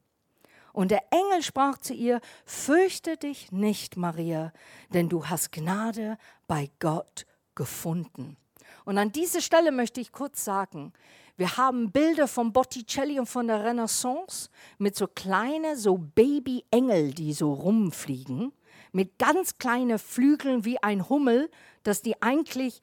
Und 0.74 0.90
der 0.90 1.04
Engel 1.12 1.40
sprach 1.44 1.78
zu 1.78 1.94
ihr, 1.94 2.20
fürchte 2.44 3.16
dich 3.16 3.52
nicht, 3.52 3.96
Maria, 3.96 4.52
denn 4.92 5.08
du 5.08 5.26
hast 5.26 5.52
Gnade 5.52 6.18
bei 6.48 6.68
Gott 6.80 7.26
gefunden. 7.54 8.36
Und 8.84 8.98
an 8.98 9.12
dieser 9.12 9.40
Stelle 9.40 9.70
möchte 9.70 10.00
ich 10.00 10.10
kurz 10.10 10.44
sagen, 10.44 10.92
wir 11.36 11.56
haben 11.56 11.92
Bilder 11.92 12.26
von 12.26 12.52
Botticelli 12.52 13.20
und 13.20 13.26
von 13.26 13.46
der 13.46 13.64
Renaissance 13.64 14.50
mit 14.78 14.96
so 14.96 15.06
kleinen, 15.06 15.76
so 15.76 15.96
Baby-Engel, 15.96 17.14
die 17.14 17.34
so 17.34 17.52
rumfliegen, 17.52 18.52
mit 18.90 19.16
ganz 19.16 19.58
kleinen 19.58 20.00
Flügeln 20.00 20.64
wie 20.64 20.82
ein 20.82 21.08
Hummel, 21.08 21.52
dass 21.84 22.02
die 22.02 22.20
eigentlich 22.20 22.82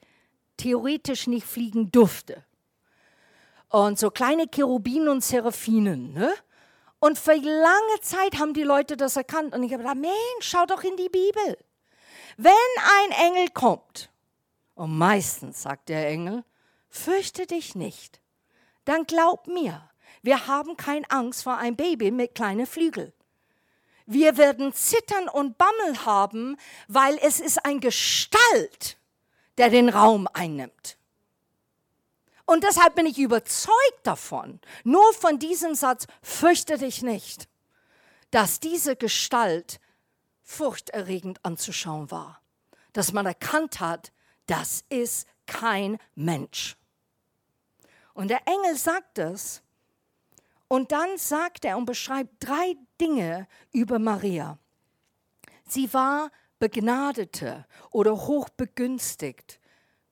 theoretisch 0.56 1.26
nicht 1.26 1.46
fliegen 1.46 1.92
durfte. 1.92 2.42
Und 3.68 3.98
so 3.98 4.10
kleine 4.10 4.46
Cherubinen 4.48 5.08
und 5.08 5.22
Seraphinen. 5.22 6.14
Ne? 6.14 6.32
Und 7.02 7.18
für 7.18 7.34
lange 7.34 8.00
Zeit 8.00 8.38
haben 8.38 8.54
die 8.54 8.62
Leute 8.62 8.96
das 8.96 9.16
erkannt. 9.16 9.56
Und 9.56 9.64
ich 9.64 9.72
habe 9.72 9.82
gedacht, 9.82 9.98
Mensch, 9.98 10.14
schau 10.42 10.66
doch 10.66 10.84
in 10.84 10.96
die 10.96 11.08
Bibel. 11.08 11.58
Wenn 12.36 12.52
ein 13.00 13.26
Engel 13.26 13.48
kommt, 13.48 14.08
und 14.76 14.96
meistens 14.96 15.62
sagt 15.62 15.88
der 15.88 16.06
Engel, 16.06 16.44
fürchte 16.90 17.48
dich 17.48 17.74
nicht, 17.74 18.20
dann 18.84 19.04
glaub 19.04 19.48
mir, 19.48 19.90
wir 20.22 20.46
haben 20.46 20.76
keine 20.76 21.10
Angst 21.10 21.42
vor 21.42 21.56
einem 21.58 21.74
Baby 21.74 22.12
mit 22.12 22.36
kleinen 22.36 22.68
Flügeln. 22.68 23.12
Wir 24.06 24.36
werden 24.36 24.72
zittern 24.72 25.28
und 25.28 25.58
Bammel 25.58 26.04
haben, 26.06 26.56
weil 26.86 27.18
es 27.20 27.40
ist 27.40 27.64
ein 27.64 27.80
Gestalt, 27.80 28.96
der 29.58 29.70
den 29.70 29.88
Raum 29.88 30.28
einnimmt. 30.32 30.98
Und 32.44 32.64
deshalb 32.64 32.96
bin 32.96 33.06
ich 33.06 33.18
überzeugt 33.18 34.00
davon, 34.02 34.60
nur 34.84 35.12
von 35.14 35.38
diesem 35.38 35.74
Satz, 35.74 36.06
fürchte 36.22 36.76
dich 36.78 37.02
nicht, 37.02 37.48
dass 38.30 38.60
diese 38.60 38.96
Gestalt 38.96 39.80
furchterregend 40.42 41.44
anzuschauen 41.44 42.10
war. 42.10 42.42
Dass 42.92 43.12
man 43.12 43.26
erkannt 43.26 43.80
hat, 43.80 44.12
das 44.46 44.84
ist 44.88 45.26
kein 45.46 45.98
Mensch. 46.14 46.76
Und 48.14 48.28
der 48.28 48.46
Engel 48.46 48.76
sagt 48.76 49.18
es. 49.18 49.62
Und 50.68 50.90
dann 50.92 51.18
sagt 51.18 51.64
er 51.64 51.76
und 51.76 51.84
beschreibt 51.84 52.32
drei 52.40 52.76
Dinge 53.00 53.46
über 53.72 53.98
Maria. 53.98 54.58
Sie 55.66 55.92
war 55.92 56.30
Begnadete 56.58 57.66
oder 57.90 58.12
hochbegünstigt, 58.12 59.60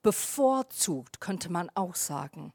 bevorzugt, 0.02 1.20
könnte 1.20 1.50
man 1.50 1.70
auch 1.74 1.94
sagen. 1.94 2.52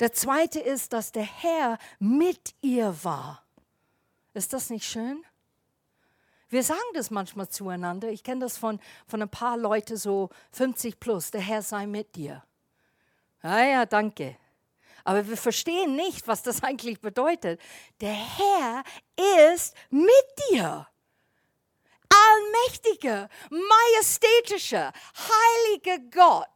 Der 0.00 0.12
zweite 0.12 0.60
ist, 0.60 0.92
dass 0.92 1.12
der 1.12 1.24
Herr 1.24 1.78
mit 1.98 2.54
ihr 2.60 3.02
war. 3.02 3.42
Ist 4.34 4.52
das 4.52 4.68
nicht 4.68 4.86
schön? 4.86 5.24
Wir 6.48 6.62
sagen 6.62 6.80
das 6.94 7.10
manchmal 7.10 7.48
zueinander. 7.48 8.10
Ich 8.10 8.22
kenne 8.22 8.42
das 8.42 8.56
von, 8.56 8.78
von 9.06 9.22
ein 9.22 9.28
paar 9.28 9.56
Leuten 9.56 9.96
so 9.96 10.30
50 10.52 11.00
plus. 11.00 11.30
Der 11.30 11.40
Herr 11.40 11.62
sei 11.62 11.86
mit 11.86 12.14
dir. 12.14 12.44
Ja, 13.42 13.64
ja, 13.64 13.86
danke. 13.86 14.36
Aber 15.04 15.26
wir 15.28 15.36
verstehen 15.36 15.96
nicht, 15.96 16.28
was 16.28 16.42
das 16.42 16.62
eigentlich 16.64 17.00
bedeutet. 17.00 17.60
Der 18.00 18.14
Herr 18.14 18.84
ist 19.52 19.74
mit 19.90 20.04
dir. 20.50 20.86
Allmächtiger, 22.56 23.28
majestätischer, 23.50 24.92
heiliger 25.16 25.98
Gott 26.10 26.48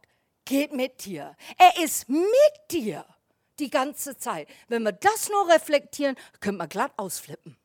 geht 0.45 0.73
mit 0.73 1.05
dir. 1.05 1.35
Er 1.57 1.83
ist 1.83 2.09
mit 2.09 2.25
dir 2.71 3.05
die 3.59 3.69
ganze 3.69 4.17
Zeit. 4.17 4.47
Wenn 4.67 4.83
wir 4.83 4.91
das 4.91 5.29
nur 5.29 5.49
reflektieren, 5.49 6.15
können 6.39 6.57
wir 6.57 6.67
glatt 6.67 6.93
ausflippen. 6.97 7.57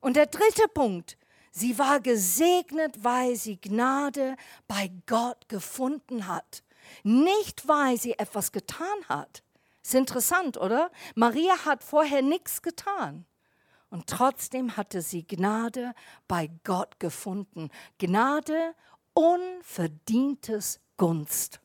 Und 0.00 0.16
der 0.16 0.26
dritte 0.26 0.68
Punkt, 0.68 1.16
sie 1.50 1.78
war 1.78 2.00
gesegnet, 2.00 3.02
weil 3.02 3.36
sie 3.36 3.60
Gnade 3.60 4.36
bei 4.68 4.90
Gott 5.06 5.48
gefunden 5.48 6.26
hat. 6.26 6.62
Nicht, 7.02 7.66
weil 7.66 7.98
sie 7.98 8.18
etwas 8.18 8.52
getan 8.52 9.04
hat. 9.08 9.42
Ist 9.82 9.94
interessant, 9.94 10.56
oder? 10.56 10.90
Maria 11.14 11.64
hat 11.64 11.82
vorher 11.82 12.22
nichts 12.22 12.62
getan. 12.62 13.26
Und 13.90 14.06
trotzdem 14.08 14.76
hatte 14.76 15.00
sie 15.00 15.26
Gnade 15.26 15.94
bei 16.28 16.50
Gott 16.64 16.98
gefunden. 16.98 17.70
Gnade, 17.98 18.74
unverdientes 19.14 20.80
Gunst. 20.96 21.60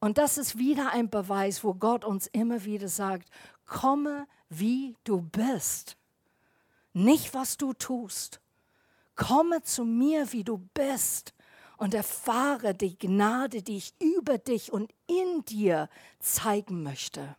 Und 0.00 0.18
das 0.18 0.36
ist 0.36 0.58
wieder 0.58 0.90
ein 0.90 1.08
Beweis, 1.08 1.64
wo 1.64 1.74
Gott 1.74 2.04
uns 2.04 2.26
immer 2.26 2.64
wieder 2.64 2.88
sagt, 2.88 3.30
komme 3.64 4.26
wie 4.50 4.96
du 5.04 5.22
bist, 5.22 5.96
nicht 6.92 7.34
was 7.34 7.56
du 7.56 7.72
tust. 7.72 8.40
Komme 9.16 9.62
zu 9.62 9.84
mir, 9.84 10.32
wie 10.32 10.44
du 10.44 10.58
bist 10.74 11.34
und 11.76 11.94
erfahre 11.94 12.74
die 12.74 12.98
Gnade, 12.98 13.62
die 13.62 13.76
ich 13.76 13.94
über 14.00 14.38
dich 14.38 14.72
und 14.72 14.92
in 15.06 15.44
dir 15.44 15.88
zeigen 16.18 16.82
möchte. 16.82 17.36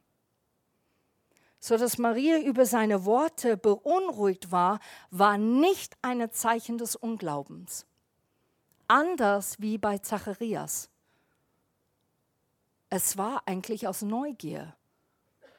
So 1.66 1.78
dass 1.78 1.98
Maria 1.98 2.38
über 2.38 2.68
seine 2.68 3.06
Worte 3.06 3.58
beunruhigt 3.58 4.52
war, 4.52 4.80
war 5.10 5.40
nicht 5.40 5.98
ein 6.04 6.30
Zeichen 6.32 6.78
des 6.78 6.96
Unglaubens. 6.96 7.88
Anders 8.88 9.60
wie 9.60 9.80
bei 9.80 9.98
Zacharias. 9.98 10.92
Es 12.92 13.18
war 13.18 13.42
eigentlich 13.48 13.88
aus 13.88 14.04
Neugier. 14.04 14.76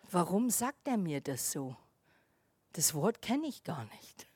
Warum 0.08 0.48
sagt 0.48 0.86
er 0.86 0.96
mir 0.96 1.20
das 1.20 1.50
so? 1.50 1.74
Das 2.74 2.94
Wort 2.94 3.20
kenne 3.20 3.48
ich 3.48 3.64
gar 3.64 3.84
nicht. 3.86 4.28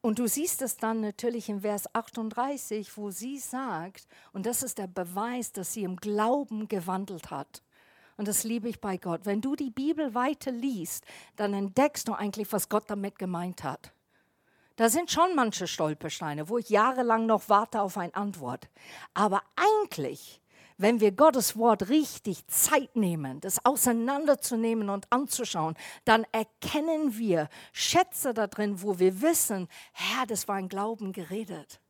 Und 0.00 0.20
du 0.20 0.28
siehst 0.28 0.62
es 0.62 0.76
dann 0.76 1.00
natürlich 1.00 1.48
in 1.48 1.62
Vers 1.62 1.92
38, 1.92 2.96
wo 2.96 3.10
sie 3.10 3.38
sagt, 3.38 4.06
und 4.32 4.46
das 4.46 4.62
ist 4.62 4.78
der 4.78 4.86
Beweis, 4.86 5.50
dass 5.50 5.72
sie 5.72 5.82
im 5.82 5.96
Glauben 5.96 6.68
gewandelt 6.68 7.32
hat. 7.32 7.64
Und 8.18 8.28
das 8.28 8.44
liebe 8.44 8.68
ich 8.68 8.82
bei 8.82 8.98
Gott. 8.98 9.22
Wenn 9.24 9.40
du 9.40 9.56
die 9.56 9.70
Bibel 9.70 10.14
weiter 10.14 10.50
liest, 10.50 11.06
dann 11.36 11.54
entdeckst 11.54 12.06
du 12.06 12.12
eigentlich, 12.12 12.52
was 12.52 12.68
Gott 12.68 12.84
damit 12.88 13.18
gemeint 13.18 13.64
hat. 13.64 13.92
Da 14.76 14.90
sind 14.90 15.10
schon 15.10 15.34
manche 15.34 15.66
Stolpersteine, 15.66 16.50
wo 16.50 16.58
ich 16.58 16.68
jahrelang 16.68 17.24
noch 17.24 17.48
warte 17.48 17.80
auf 17.80 17.96
eine 17.96 18.14
Antwort. 18.14 18.68
Aber 19.14 19.42
eigentlich 19.56 20.42
wenn 20.80 21.00
wir 21.00 21.10
Gottes 21.10 21.56
Wort 21.56 21.88
richtig 21.88 22.46
Zeit 22.46 22.94
nehmen, 22.94 23.40
das 23.40 23.64
auseinanderzunehmen 23.64 24.90
und 24.90 25.12
anzuschauen, 25.12 25.74
dann 26.04 26.24
erkennen 26.30 27.18
wir 27.18 27.48
Schätze 27.72 28.32
da 28.32 28.46
drin, 28.46 28.80
wo 28.80 29.00
wir 29.00 29.20
wissen, 29.20 29.66
Herr, 29.92 30.24
das 30.26 30.46
war 30.46 30.54
ein 30.54 30.68
Glauben 30.68 31.12
geredet. 31.12 31.80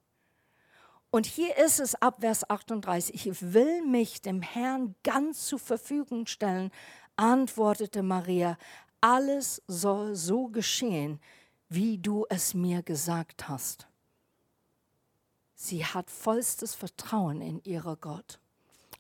Und 1.11 1.27
hier 1.27 1.57
ist 1.57 1.81
es 1.81 1.95
ab 1.95 2.19
Vers 2.21 2.49
38, 2.49 3.27
ich 3.27 3.53
will 3.55 3.83
mich 3.87 4.21
dem 4.21 4.43
Herrn 4.43 4.95
ganz 5.03 5.47
zur 5.47 5.59
Verfügung 5.59 6.27
stellen, 6.27 6.71
antwortete 7.17 8.03
Maria, 8.03 8.59
alles 9.01 9.63
soll 9.67 10.15
so 10.17 10.49
geschehen, 10.49 11.21
wie 11.69 11.99
du 11.99 12.27
es 12.29 12.53
mir 12.55 12.83
gesagt 12.83 13.49
hast. 13.49 13.89
Sie 15.55 15.85
hat 15.85 16.11
vollstes 16.11 16.75
Vertrauen 16.75 17.41
in 17.41 17.63
ihrer 17.65 17.97
Gott. 17.97 18.39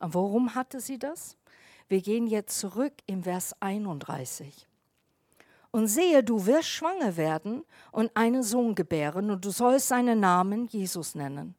Und 0.01 0.15
warum 0.15 0.55
hatte 0.55 0.81
sie 0.81 0.99
das? 0.99 1.37
Wir 1.89 2.01
gehen 2.01 2.27
jetzt 2.27 2.59
zurück 2.59 2.95
im 3.07 3.23
Vers 3.23 3.55
31. 3.61 4.67
Und 5.71 5.89
sehe, 5.89 6.25
du 6.25 6.47
wirst 6.47 6.69
schwanger 6.69 7.17
werden 7.17 7.65
und 7.93 8.11
einen 8.17 8.43
Sohn 8.43 8.75
gebären, 8.75 9.31
und 9.31 9.45
du 9.45 9.51
sollst 9.51 9.89
seinen 9.89 10.21
Namen 10.21 10.67
Jesus 10.67 11.15
nennen. 11.15 11.55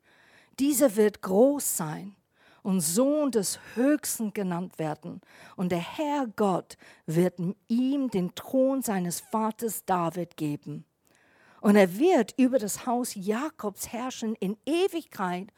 Dieser 0.60 0.95
wird 0.95 1.22
groß 1.22 1.78
sein 1.78 2.15
und 2.63 2.82
Sohn 2.82 3.32
des 3.32 3.60
Höchsten 3.76 4.34
genannt 4.34 4.78
werden. 4.78 5.22
Und 5.56 5.72
der 5.72 5.80
Herr 5.80 6.28
Gott 6.28 6.78
wird 7.06 7.39
ihm 7.67 8.10
den 8.10 8.36
Thron 8.36 8.82
seines 8.82 9.22
Vaters 9.22 9.86
David 9.86 10.38
geben. 10.38 10.86
Und 11.62 11.76
er 11.76 11.98
wird 11.98 12.34
über 12.38 12.60
das 12.60 12.86
Haus 12.86 13.15
Jakobs 13.15 13.91
herrschen 13.91 14.36
in 14.36 14.58
Ewigkeit 14.65 15.52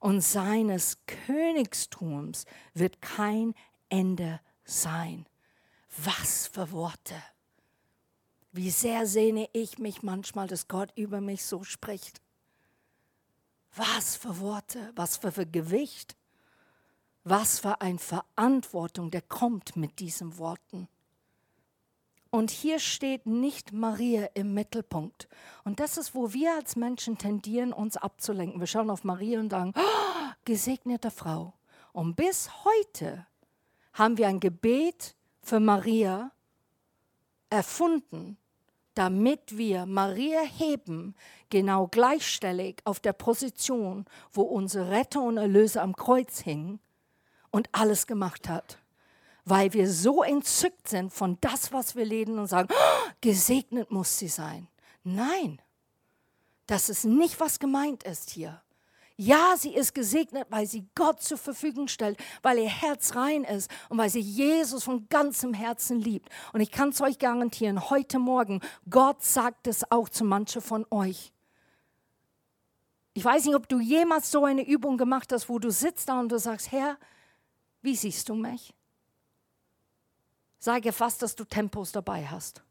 und 0.00 0.20
seines 0.20 0.98
Königstums 1.06 2.44
wird 2.74 3.00
kein 3.00 3.54
Ende 3.88 4.40
sein. 4.64 5.26
Was 6.04 6.48
für 6.48 6.72
Worte! 6.72 7.14
Wie 8.52 8.70
sehr 8.70 9.06
sehne 9.06 9.48
ich 9.52 9.78
mich 9.78 10.02
manchmal, 10.02 10.46
dass 10.46 10.68
Gott 10.68 10.92
über 10.96 11.20
mich 11.20 11.44
so 11.44 11.64
spricht. 11.64 12.23
Was 13.76 14.16
für 14.16 14.40
Worte, 14.40 14.92
was 14.94 15.16
für, 15.16 15.32
für 15.32 15.46
Gewicht, 15.46 16.16
was 17.24 17.58
für 17.58 17.80
eine 17.80 17.98
Verantwortung, 17.98 19.10
der 19.10 19.22
kommt 19.22 19.76
mit 19.76 19.98
diesen 19.98 20.38
Worten. 20.38 20.88
Und 22.30 22.50
hier 22.50 22.80
steht 22.80 23.26
nicht 23.26 23.72
Maria 23.72 24.26
im 24.34 24.54
Mittelpunkt. 24.54 25.28
Und 25.62 25.78
das 25.78 25.96
ist, 25.96 26.14
wo 26.14 26.32
wir 26.32 26.54
als 26.54 26.74
Menschen 26.74 27.16
tendieren, 27.16 27.72
uns 27.72 27.96
abzulenken. 27.96 28.58
Wir 28.58 28.66
schauen 28.66 28.90
auf 28.90 29.04
Maria 29.04 29.38
und 29.38 29.50
sagen, 29.50 29.72
oh, 29.76 30.32
gesegnete 30.44 31.12
Frau. 31.12 31.54
Und 31.92 32.16
bis 32.16 32.50
heute 32.64 33.26
haben 33.92 34.18
wir 34.18 34.26
ein 34.26 34.40
Gebet 34.40 35.14
für 35.42 35.60
Maria 35.60 36.32
erfunden, 37.50 38.36
damit 38.94 39.58
wir 39.58 39.86
Maria 39.86 40.40
heben, 40.40 41.14
genau 41.50 41.88
gleichstellig 41.88 42.80
auf 42.84 43.00
der 43.00 43.12
Position, 43.12 44.04
wo 44.32 44.42
unser 44.42 44.90
Retter 44.90 45.22
und 45.22 45.36
Erlöser 45.36 45.82
am 45.82 45.96
Kreuz 45.96 46.40
hing 46.40 46.78
und 47.50 47.68
alles 47.72 48.06
gemacht 48.06 48.48
hat 48.48 48.78
weil 49.44 49.72
wir 49.72 49.90
so 49.90 50.22
entzückt 50.22 50.88
sind 50.88 51.12
von 51.12 51.38
das, 51.40 51.72
was 51.72 51.96
wir 51.96 52.04
leben 52.04 52.38
und 52.38 52.46
sagen, 52.46 52.68
oh, 52.72 53.10
gesegnet 53.20 53.90
muss 53.90 54.18
sie 54.18 54.28
sein. 54.28 54.68
Nein, 55.02 55.60
das 56.66 56.88
ist 56.88 57.04
nicht, 57.04 57.40
was 57.40 57.58
gemeint 57.58 58.04
ist 58.04 58.30
hier. 58.30 58.62
Ja, 59.16 59.54
sie 59.56 59.74
ist 59.74 59.94
gesegnet, 59.94 60.48
weil 60.50 60.66
sie 60.66 60.88
Gott 60.96 61.22
zur 61.22 61.38
Verfügung 61.38 61.86
stellt, 61.86 62.18
weil 62.42 62.58
ihr 62.58 62.68
Herz 62.68 63.14
rein 63.14 63.44
ist 63.44 63.70
und 63.88 63.96
weil 63.96 64.10
sie 64.10 64.20
Jesus 64.20 64.82
von 64.84 65.08
ganzem 65.08 65.54
Herzen 65.54 66.00
liebt. 66.00 66.28
Und 66.52 66.60
ich 66.60 66.72
kann 66.72 66.88
es 66.88 67.00
euch 67.00 67.18
garantieren, 67.20 67.90
heute 67.90 68.18
Morgen, 68.18 68.60
Gott 68.90 69.22
sagt 69.22 69.68
es 69.68 69.88
auch 69.90 70.08
zu 70.08 70.24
manchen 70.24 70.60
von 70.60 70.84
euch. 70.90 71.32
Ich 73.12 73.24
weiß 73.24 73.44
nicht, 73.44 73.54
ob 73.54 73.68
du 73.68 73.78
jemals 73.78 74.32
so 74.32 74.44
eine 74.44 74.66
Übung 74.66 74.98
gemacht 74.98 75.30
hast, 75.32 75.48
wo 75.48 75.60
du 75.60 75.70
sitzt 75.70 76.08
da 76.08 76.18
und 76.18 76.30
du 76.30 76.38
sagst, 76.40 76.72
Herr, 76.72 76.98
wie 77.82 77.94
siehst 77.94 78.28
du 78.28 78.34
mich? 78.34 78.74
Sage 80.58 80.92
fast, 80.92 81.22
dass 81.22 81.36
du 81.36 81.44
Tempos 81.44 81.92
dabei 81.92 82.26
hast, 82.26 82.64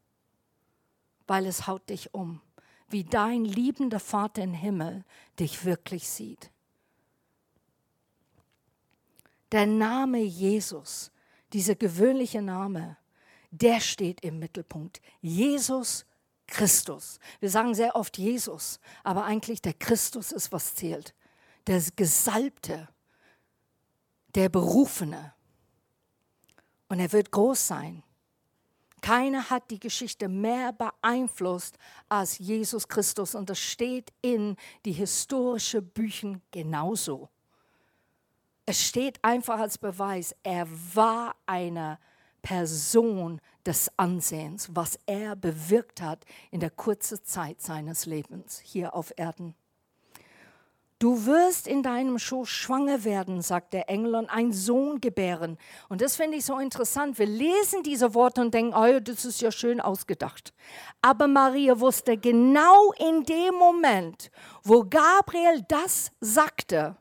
weil 1.26 1.46
es 1.46 1.66
haut 1.66 1.88
dich 1.88 2.12
um, 2.12 2.42
wie 2.94 3.02
dein 3.02 3.44
liebender 3.44 3.98
Vater 3.98 4.40
im 4.40 4.54
Himmel 4.54 5.04
dich 5.40 5.64
wirklich 5.64 6.08
sieht. 6.08 6.52
Der 9.50 9.66
Name 9.66 10.18
Jesus, 10.18 11.10
dieser 11.52 11.74
gewöhnliche 11.74 12.40
Name, 12.40 12.96
der 13.50 13.80
steht 13.80 14.20
im 14.20 14.38
Mittelpunkt. 14.38 15.02
Jesus 15.20 16.06
Christus. 16.46 17.18
Wir 17.40 17.50
sagen 17.50 17.74
sehr 17.74 17.96
oft 17.96 18.16
Jesus, 18.16 18.78
aber 19.02 19.24
eigentlich 19.24 19.60
der 19.60 19.74
Christus 19.74 20.30
ist, 20.30 20.52
was 20.52 20.76
zählt. 20.76 21.14
Der 21.66 21.82
Gesalbte, 21.96 22.88
der 24.36 24.48
Berufene, 24.48 25.34
und 26.86 27.00
er 27.00 27.10
wird 27.10 27.32
groß 27.32 27.66
sein. 27.66 28.04
Keiner 29.04 29.50
hat 29.50 29.70
die 29.70 29.78
Geschichte 29.78 30.30
mehr 30.30 30.72
beeinflusst 30.72 31.76
als 32.08 32.38
Jesus 32.38 32.88
Christus 32.88 33.34
und 33.34 33.50
das 33.50 33.58
steht 33.58 34.14
in 34.22 34.56
die 34.86 34.92
historischen 34.92 35.86
Büchern 35.86 36.40
genauso. 36.50 37.28
Es 38.64 38.82
steht 38.82 39.22
einfach 39.22 39.58
als 39.60 39.76
Beweis, 39.76 40.34
er 40.42 40.66
war 40.94 41.36
eine 41.44 41.98
Person 42.40 43.42
des 43.66 43.90
Ansehens, 43.98 44.70
was 44.74 44.98
er 45.04 45.36
bewirkt 45.36 46.00
hat 46.00 46.24
in 46.50 46.60
der 46.60 46.70
kurzen 46.70 47.22
Zeit 47.24 47.60
seines 47.60 48.06
Lebens 48.06 48.58
hier 48.60 48.94
auf 48.94 49.12
Erden. 49.18 49.54
Du 50.98 51.26
wirst 51.26 51.66
in 51.66 51.82
deinem 51.82 52.18
Schoß 52.18 52.48
schwanger 52.48 53.04
werden, 53.04 53.42
sagt 53.42 53.72
der 53.72 53.90
Engel, 53.90 54.14
und 54.14 54.30
einen 54.30 54.52
Sohn 54.52 55.00
gebären. 55.00 55.58
Und 55.88 56.00
das 56.00 56.16
finde 56.16 56.38
ich 56.38 56.44
so 56.44 56.58
interessant. 56.58 57.18
Wir 57.18 57.26
lesen 57.26 57.82
diese 57.82 58.14
Worte 58.14 58.40
und 58.40 58.54
denken, 58.54 58.74
oh, 58.74 59.00
das 59.00 59.24
ist 59.24 59.40
ja 59.40 59.50
schön 59.50 59.80
ausgedacht. 59.80 60.54
Aber 61.02 61.26
Maria 61.26 61.78
wusste 61.80 62.16
genau 62.16 62.92
in 62.92 63.24
dem 63.24 63.54
Moment, 63.54 64.30
wo 64.62 64.84
Gabriel 64.84 65.64
das 65.68 66.12
sagte, 66.20 66.96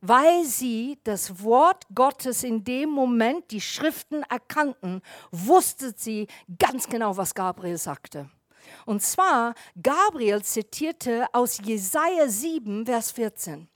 weil 0.00 0.44
sie 0.44 0.98
das 1.04 1.42
Wort 1.42 1.84
Gottes 1.94 2.42
in 2.44 2.64
dem 2.64 2.90
Moment, 2.90 3.50
die 3.50 3.60
Schriften 3.60 4.22
erkannten, 4.24 5.02
wusste 5.30 5.92
sie 5.96 6.26
ganz 6.58 6.88
genau, 6.88 7.16
was 7.16 7.34
Gabriel 7.34 7.78
sagte. 7.78 8.28
Und 8.86 9.02
zwar, 9.02 9.54
Gabriel 9.80 10.42
zitierte 10.42 11.26
aus 11.32 11.58
Jesaja 11.62 12.28
7, 12.28 12.86
Vers 12.86 13.10
14. 13.12 13.68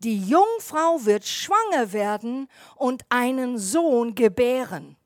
Die 0.00 0.18
Jungfrau 0.18 1.04
wird 1.04 1.26
schwanger 1.26 1.92
werden 1.92 2.48
und 2.76 3.02
einen 3.08 3.58
Sohn 3.58 4.14
gebären. 4.14 4.96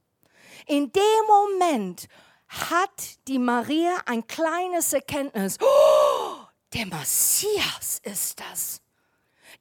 In 0.66 0.92
dem 0.92 1.27
Moment 1.27 2.09
hat 2.49 3.18
die 3.27 3.38
Maria 3.38 3.97
ein 4.07 4.27
kleines 4.27 4.92
Erkenntnis. 4.92 5.59
Oh, 5.61 6.37
der 6.73 6.87
Messias 6.87 8.01
ist 8.03 8.40
das. 8.40 8.81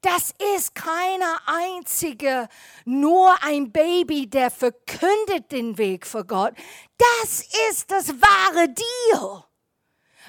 Das 0.00 0.34
ist 0.54 0.74
keine 0.74 1.38
einzige, 1.46 2.48
nur 2.84 3.34
ein 3.42 3.72
Baby, 3.72 4.28
der 4.28 4.50
verkündet 4.50 5.50
den 5.50 5.78
Weg 5.78 6.06
für 6.06 6.24
Gott. 6.24 6.54
Das 6.98 7.40
ist 7.70 7.90
das 7.90 8.08
wahre 8.08 8.68
Deal. 8.68 9.44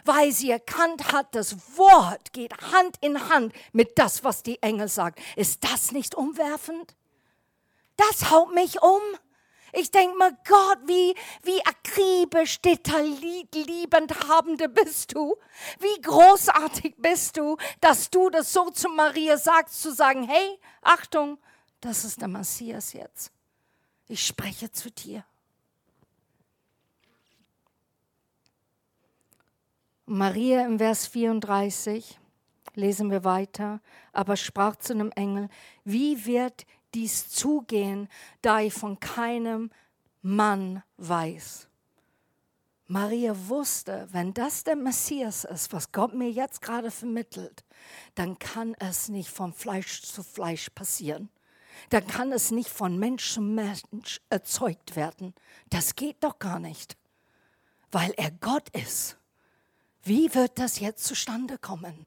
Weil 0.06 0.32
sie 0.32 0.52
erkannt 0.52 1.12
hat, 1.12 1.36
das 1.36 1.78
Wort 1.78 2.32
geht 2.32 2.54
Hand 2.72 2.98
in 3.02 3.30
Hand 3.30 3.54
mit 3.74 3.98
das, 3.98 4.24
was 4.24 4.44
die 4.44 4.62
Engel 4.62 4.88
sagt. 4.88 5.20
Ist 5.36 5.64
das 5.64 5.92
nicht 5.92 6.16
umwerfend? 6.16 6.96
Das 7.98 8.30
haut 8.30 8.54
mich 8.54 8.82
um. 8.82 9.02
Ich 9.78 9.92
denke 9.92 10.18
mir, 10.18 10.32
Gott, 10.48 10.80
wie, 10.86 11.14
wie 11.44 11.66
akribisch, 11.66 12.62
detailliebend 12.62 14.30
habende 14.30 14.70
bist 14.70 15.14
du. 15.14 15.36
Wie 15.80 16.02
großartig 16.02 16.96
bist 16.98 17.36
du, 17.36 17.58
dass 17.82 18.10
du 18.10 18.30
das 18.30 18.54
so 18.54 18.70
zu 18.70 18.88
Maria 18.88 19.38
sagst, 19.38 19.82
zu 19.82 19.94
sagen, 19.94 20.24
hey, 20.24 20.60
Achtung, 20.82 21.38
das 21.82 22.06
ist 22.06 22.22
der 22.22 22.30
Messias 22.30 22.94
jetzt. 22.94 23.32
Ich 24.08 24.26
spreche 24.26 24.72
zu 24.72 24.92
dir. 24.92 25.26
Maria 30.08 30.64
im 30.66 30.78
Vers 30.78 31.08
34 31.08 32.20
lesen 32.76 33.10
wir 33.10 33.24
weiter, 33.24 33.82
aber 34.14 34.36
sprach 34.36 34.76
zu 34.76 34.94
einem 34.94 35.12
Engel, 35.12 35.50
wie 35.84 36.28
wird 36.28 36.68
dies 36.94 37.30
zugehen, 37.30 38.08
da 38.44 38.60
ich 38.60 38.74
von 38.74 39.00
keinem 39.00 39.72
Mann 40.22 40.84
weiß. 40.98 41.68
Maria 42.88 43.34
wusste, 43.48 44.08
wenn 44.12 44.32
das 44.36 44.64
der 44.64 44.76
Messias 44.76 45.44
ist, 45.44 45.74
was 45.74 45.92
Gott 45.92 46.14
mir 46.14 46.30
jetzt 46.30 46.62
gerade 46.62 46.92
vermittelt, 46.92 47.64
dann 48.14 48.38
kann 48.38 48.76
es 48.78 49.10
nicht 49.10 49.30
von 49.30 49.54
Fleisch 49.54 50.04
zu 50.04 50.22
Fleisch 50.22 50.70
passieren. 50.70 51.30
Dann 51.90 52.06
kann 52.06 52.32
es 52.32 52.52
nicht 52.52 52.70
von 52.70 53.00
Mensch 53.00 53.34
zu 53.34 53.42
Mensch 53.42 54.22
erzeugt 54.30 54.96
werden. 54.96 55.34
Das 55.72 55.96
geht 55.96 56.24
doch 56.24 56.38
gar 56.38 56.60
nicht, 56.60 56.96
weil 57.92 58.12
er 58.18 58.30
Gott 58.30 58.70
ist. 58.70 59.18
Wie 60.08 60.36
wird 60.36 60.60
das 60.60 60.80
jetzt 60.80 61.04
zustande 61.04 61.58
kommen? 61.58 62.06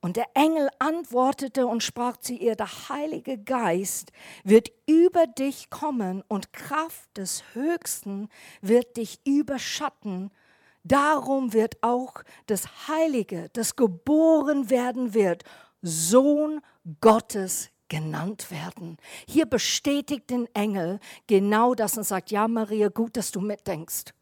Und 0.00 0.16
der 0.16 0.28
Engel 0.34 0.68
antwortete 0.78 1.66
und 1.66 1.82
sprach 1.82 2.18
zu 2.18 2.34
ihr, 2.34 2.54
der 2.54 2.88
Heilige 2.88 3.36
Geist 3.36 4.12
wird 4.44 4.70
über 4.86 5.26
dich 5.26 5.70
kommen 5.70 6.22
und 6.28 6.52
Kraft 6.52 7.16
des 7.16 7.42
Höchsten 7.54 8.28
wird 8.60 8.96
dich 8.96 9.18
überschatten. 9.26 10.30
Darum 10.84 11.52
wird 11.52 11.82
auch 11.82 12.22
das 12.46 12.86
Heilige, 12.86 13.48
das 13.52 13.74
geboren 13.74 14.70
werden 14.70 15.14
wird, 15.14 15.42
Sohn 15.82 16.60
Gottes 17.00 17.70
genannt 17.88 18.52
werden. 18.52 18.98
Hier 19.26 19.46
bestätigt 19.46 20.30
den 20.30 20.46
Engel 20.54 21.00
genau 21.26 21.74
das 21.74 21.98
und 21.98 22.04
sagt, 22.04 22.30
ja 22.30 22.46
Maria, 22.46 22.88
gut, 22.88 23.16
dass 23.16 23.32
du 23.32 23.40
mitdenkst. 23.40 24.14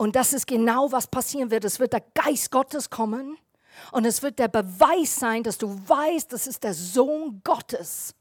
Und 0.00 0.16
das 0.16 0.32
ist 0.32 0.46
genau, 0.46 0.90
was 0.92 1.08
passieren 1.08 1.50
wird. 1.50 1.66
Es 1.66 1.78
wird 1.78 1.92
der 1.92 2.02
Geist 2.14 2.50
Gottes 2.50 2.88
kommen 2.88 3.36
und 3.92 4.06
es 4.06 4.22
wird 4.22 4.38
der 4.38 4.48
Beweis 4.48 5.14
sein, 5.14 5.42
dass 5.42 5.58
du 5.58 5.78
weißt, 5.86 6.32
das 6.32 6.46
ist 6.46 6.64
der 6.64 6.72
Sohn 6.72 7.42
Gottes 7.44 8.14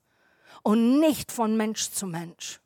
und 0.61 0.99
nicht 0.99 1.31
von 1.31 1.55
Mensch 1.55 1.89
zu 1.91 2.05
Mensch. 2.05 2.59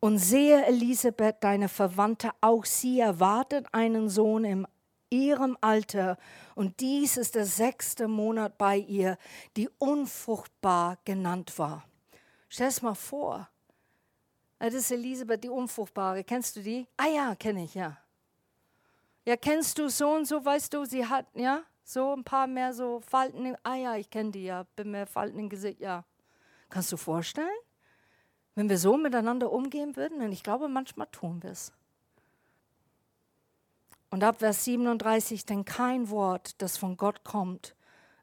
Und 0.00 0.18
sehe 0.18 0.66
Elisabeth, 0.66 1.36
deine 1.38 1.68
Verwandte, 1.68 2.32
auch 2.40 2.64
sie 2.64 2.98
erwartet 2.98 3.66
einen 3.70 4.08
Sohn 4.08 4.44
in 4.44 4.66
ihrem 5.08 5.56
Alter. 5.60 6.18
Und 6.56 6.80
dies 6.80 7.16
ist 7.16 7.36
der 7.36 7.46
sechste 7.46 8.08
Monat 8.08 8.58
bei 8.58 8.78
ihr, 8.78 9.16
die 9.56 9.70
unfruchtbar 9.78 10.98
genannt 11.04 11.56
war. 11.56 11.84
Stell 12.48 12.66
es 12.66 12.82
mal 12.82 12.96
vor. 12.96 13.48
Das 14.58 14.74
ist 14.74 14.90
Elisabeth, 14.90 15.44
die 15.44 15.48
Unfruchtbare. 15.48 16.24
Kennst 16.24 16.56
du 16.56 16.62
die? 16.62 16.86
Ah 16.96 17.06
ja, 17.06 17.34
kenne 17.34 17.64
ich, 17.64 17.74
ja. 17.74 17.96
Ja, 19.24 19.36
kennst 19.36 19.78
du 19.78 19.88
so 19.88 20.10
und 20.10 20.26
so, 20.26 20.44
weißt 20.44 20.72
du, 20.74 20.84
sie 20.84 21.06
hat, 21.06 21.26
ja, 21.34 21.62
so 21.84 22.14
ein 22.14 22.24
paar 22.24 22.46
mehr 22.46 22.72
so 22.72 23.00
Falten. 23.00 23.56
ah 23.62 23.74
ja, 23.74 23.96
ich 23.96 24.10
kenne 24.10 24.30
die 24.30 24.44
ja, 24.44 24.64
bin 24.74 24.90
mehr 24.90 25.06
Falten 25.06 25.38
im 25.38 25.48
Gesicht, 25.48 25.80
ja. 25.80 26.04
Kannst 26.68 26.90
du 26.92 26.96
vorstellen? 26.96 27.48
Wenn 28.54 28.68
wir 28.68 28.78
so 28.78 28.96
miteinander 28.96 29.52
umgehen 29.52 29.96
würden, 29.96 30.20
und 30.20 30.32
ich 30.32 30.42
glaube, 30.42 30.68
manchmal 30.68 31.06
tun 31.06 31.42
wir 31.42 31.50
es. 31.50 31.72
Und 34.10 34.24
ab 34.24 34.38
Vers 34.38 34.64
37, 34.64 35.44
denn 35.44 35.64
kein 35.64 36.10
Wort, 36.10 36.60
das 36.60 36.76
von 36.76 36.96
Gott 36.96 37.24
kommt, 37.24 37.76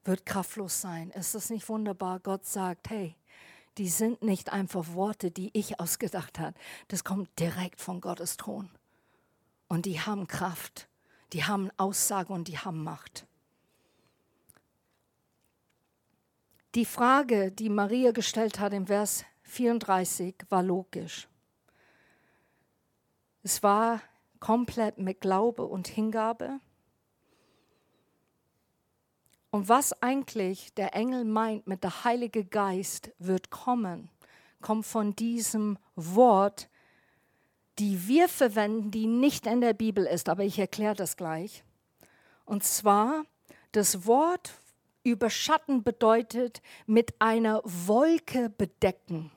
wird 0.04 0.26
kraftlos 0.26 0.82
sein. 0.82 1.12
Ist 1.12 1.36
das 1.36 1.50
nicht 1.50 1.70
wunderbar? 1.70 2.20
Gott 2.20 2.46
sagt, 2.46 2.90
hey, 2.90 3.16
die 3.78 3.90
sind 3.90 4.22
nicht 4.22 4.52
einfach 4.52 4.94
Worte, 4.94 5.32
die 5.32 5.50
ich 5.54 5.80
ausgedacht 5.80 6.40
habe. 6.40 6.58
Das 6.88 7.04
kommt 7.04 7.30
direkt 7.40 7.82
von 7.82 8.02
Gottes 8.02 8.38
Thron. 8.38 8.70
Und 9.68 9.86
die 9.86 10.00
haben 10.00 10.28
Kraft 10.28 10.88
die 11.36 11.44
haben 11.44 11.70
Aussage 11.78 12.32
und 12.32 12.48
die 12.48 12.58
haben 12.58 12.82
Macht. 12.82 13.26
Die 16.76 16.86
Frage, 16.86 17.52
die 17.52 17.70
Maria 17.70 18.12
gestellt 18.12 18.60
hat 18.60 18.74
im 18.74 18.88
Vers 18.88 19.26
34, 19.44 20.36
war 20.50 20.64
logisch. 20.64 21.28
Es 23.44 23.64
war 23.64 24.02
komplett 24.40 24.98
mit 24.98 25.22
Glaube 25.22 25.66
und 25.66 25.88
Hingabe. 25.88 26.60
Und 29.56 29.70
was 29.70 29.94
eigentlich 30.02 30.74
der 30.74 30.94
Engel 30.96 31.24
meint 31.24 31.66
mit 31.66 31.82
der 31.82 32.04
Heilige 32.04 32.44
Geist 32.44 33.14
wird 33.20 33.52
kommen, 33.52 34.10
kommt 34.60 34.86
von 34.86 35.16
diesem 35.16 35.78
Wort, 35.96 36.68
die 37.80 38.06
wir 38.06 38.28
verwenden, 38.28 38.92
die 38.92 39.08
nicht 39.08 39.48
in 39.48 39.62
der 39.62 39.72
Bibel 39.72 40.06
ist, 40.08 40.28
aber 40.28 40.44
ich 40.44 40.60
erkläre 40.60 40.96
das 40.96 41.16
gleich. 41.16 41.64
Und 42.44 42.66
zwar, 42.66 43.24
das 43.72 44.06
Wort 44.06 44.56
überschatten 45.04 45.84
bedeutet 45.84 46.62
mit 46.86 47.14
einer 47.20 47.62
Wolke 47.64 48.50
bedecken. 48.50 49.32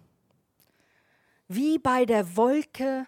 Wie 1.46 1.78
bei 1.78 2.04
der 2.06 2.36
Wolke 2.36 3.06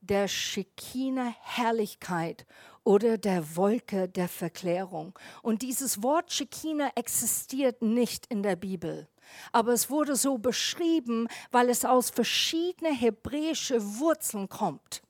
der 0.00 0.26
Schekina 0.26 1.32
Herrlichkeit 1.40 2.46
oder 2.88 3.18
der 3.18 3.54
Wolke 3.54 4.08
der 4.08 4.28
Verklärung. 4.28 5.18
Und 5.42 5.60
dieses 5.60 6.02
Wort 6.02 6.32
Schekina 6.32 6.90
existiert 6.94 7.82
nicht 7.82 8.24
in 8.28 8.42
der 8.42 8.56
Bibel 8.56 9.06
aber 9.52 9.74
es 9.74 9.90
wurde 9.90 10.16
so 10.16 10.38
beschrieben, 10.38 11.28
weil 11.50 11.68
es 11.68 11.84
aus 11.84 12.08
verschiedenen 12.08 12.94
hebräischen 12.94 13.98
Wurzeln 13.98 14.48
kommt. 14.48 15.02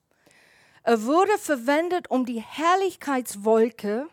Er 0.83 1.05
wurde 1.05 1.39
verwendet, 1.39 2.11
um 2.11 2.27
die 2.27 2.41
Herrlichkeitswolke 2.41 4.09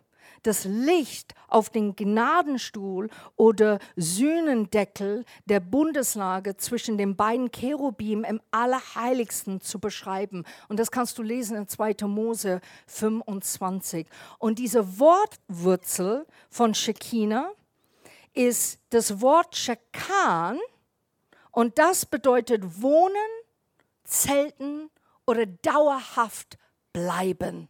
das 0.46 0.66
Licht 0.66 1.34
auf 1.48 1.70
den 1.70 1.96
Gnadenstuhl 1.96 3.10
oder 3.36 3.80
Sühnendeckel 3.96 5.26
der 5.46 5.60
Bundeslage 5.60 6.58
zwischen 6.58 6.98
den 6.98 7.16
beiden 7.16 7.52
Cherubim 7.52 8.24
im 8.24 8.42
Allerheiligsten 8.52 9.62
zu 9.62 9.80
beschreiben. 9.80 10.44
Und 10.68 10.80
das 10.80 10.92
kannst 10.92 11.18
du 11.18 11.24
lesen 11.24 11.58
in 11.58 11.68
2. 11.68 11.96
Mose 12.08 12.62
25. 12.88 14.08
Und 14.40 14.60
diese 14.60 15.00
Wortwurzel 15.00 16.26
von 16.50 16.74
Shekinah 16.74 17.52
ist 18.34 18.80
das 18.90 19.22
Wort 19.22 19.56
Shekan 19.56 20.60
und 21.52 21.78
das 21.80 22.06
bedeutet 22.06 22.82
wohnen, 22.82 23.16
zelten 24.04 24.90
oder 25.26 25.46
dauerhaft 25.46 26.58
bleiben. 26.92 27.70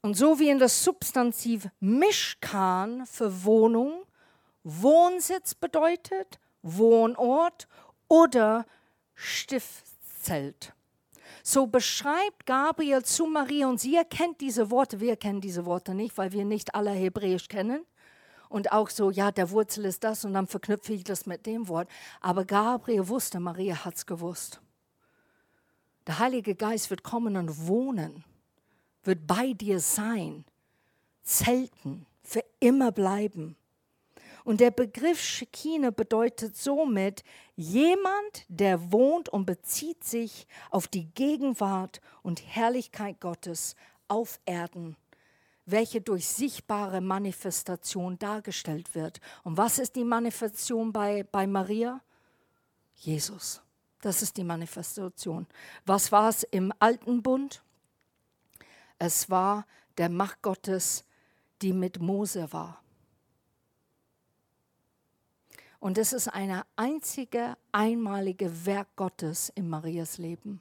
Und 0.00 0.16
so 0.16 0.38
wie 0.38 0.48
in 0.48 0.58
das 0.58 0.84
Substantiv 0.84 1.68
Mishkan 1.80 3.06
für 3.06 3.44
Wohnung 3.44 4.04
Wohnsitz 4.68 5.54
bedeutet, 5.54 6.38
Wohnort 6.62 7.68
oder 8.08 8.66
Stiftszelt. 9.14 10.74
So 11.42 11.66
beschreibt 11.66 12.44
Gabriel 12.44 13.02
zu 13.02 13.26
Maria 13.26 13.68
und 13.68 13.80
sie 13.80 13.96
erkennt 13.96 14.40
diese 14.40 14.70
Worte. 14.70 15.00
Wir 15.00 15.16
kennen 15.16 15.40
diese 15.40 15.64
Worte 15.64 15.94
nicht, 15.94 16.18
weil 16.18 16.32
wir 16.32 16.44
nicht 16.44 16.74
alle 16.74 16.90
Hebräisch 16.90 17.48
kennen. 17.48 17.86
Und 18.50 18.72
auch 18.72 18.90
so, 18.90 19.10
ja, 19.10 19.30
der 19.30 19.50
Wurzel 19.50 19.84
ist 19.84 20.04
das 20.04 20.24
und 20.24 20.34
dann 20.34 20.46
verknüpfe 20.46 20.92
ich 20.92 21.04
das 21.04 21.26
mit 21.26 21.46
dem 21.46 21.68
Wort. 21.68 21.88
Aber 22.20 22.44
Gabriel 22.44 23.08
wusste, 23.08 23.40
Maria 23.40 23.84
hat 23.84 23.96
es 23.96 24.06
gewusst. 24.06 24.60
Der 26.06 26.18
Heilige 26.18 26.54
Geist 26.54 26.90
wird 26.90 27.02
kommen 27.02 27.36
und 27.36 27.66
wohnen 27.66 28.24
wird 29.08 29.26
bei 29.26 29.54
dir 29.54 29.80
sein, 29.80 30.44
zelten, 31.22 32.06
für 32.22 32.44
immer 32.60 32.92
bleiben. 32.92 33.56
Und 34.44 34.60
der 34.60 34.70
Begriff 34.70 35.20
Shekinah 35.20 35.90
bedeutet 35.90 36.56
somit 36.56 37.24
jemand, 37.56 38.44
der 38.48 38.92
wohnt 38.92 39.30
und 39.30 39.46
bezieht 39.46 40.04
sich 40.04 40.46
auf 40.70 40.88
die 40.88 41.06
Gegenwart 41.06 42.00
und 42.22 42.46
Herrlichkeit 42.46 43.18
Gottes 43.20 43.76
auf 44.08 44.40
Erden, 44.44 44.96
welche 45.64 46.02
durch 46.02 46.28
sichtbare 46.28 47.00
Manifestation 47.00 48.18
dargestellt 48.18 48.94
wird. 48.94 49.20
Und 49.42 49.56
was 49.56 49.78
ist 49.78 49.96
die 49.96 50.04
Manifestation 50.04 50.92
bei, 50.92 51.24
bei 51.24 51.46
Maria? 51.46 52.02
Jesus. 52.94 53.62
Das 54.02 54.22
ist 54.22 54.36
die 54.36 54.44
Manifestation. 54.44 55.46
Was 55.86 56.12
war 56.12 56.28
es 56.28 56.42
im 56.42 56.72
alten 56.78 57.22
Bund? 57.22 57.62
Es 58.98 59.30
war 59.30 59.66
der 59.96 60.08
Macht 60.08 60.42
Gottes, 60.42 61.04
die 61.62 61.72
mit 61.72 62.00
Mose 62.00 62.52
war. 62.52 62.82
Und 65.80 65.96
es 65.96 66.12
ist 66.12 66.28
eine 66.28 66.64
einzige, 66.76 67.56
einmalige 67.70 68.66
Werk 68.66 68.88
Gottes 68.96 69.50
in 69.54 69.68
Marias 69.68 70.18
Leben. 70.18 70.60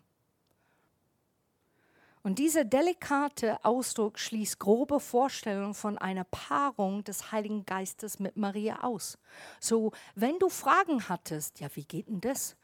Und 2.21 2.39
dieser 2.39 2.65
delikate 2.65 3.63
Ausdruck 3.63 4.19
schließt 4.19 4.59
grobe 4.59 4.99
Vorstellungen 4.99 5.73
von 5.73 5.97
einer 5.97 6.25
Paarung 6.25 7.03
des 7.03 7.31
Heiligen 7.31 7.65
Geistes 7.65 8.19
mit 8.19 8.35
Maria 8.35 8.83
aus. 8.83 9.17
So, 9.61 9.93
wenn 10.13 10.37
du 10.37 10.49
Fragen 10.49 11.07
hattest, 11.07 11.61
ja, 11.61 11.69
wie 11.73 11.85
geht 11.85 12.09
denn 12.09 12.19
das? 12.19 12.57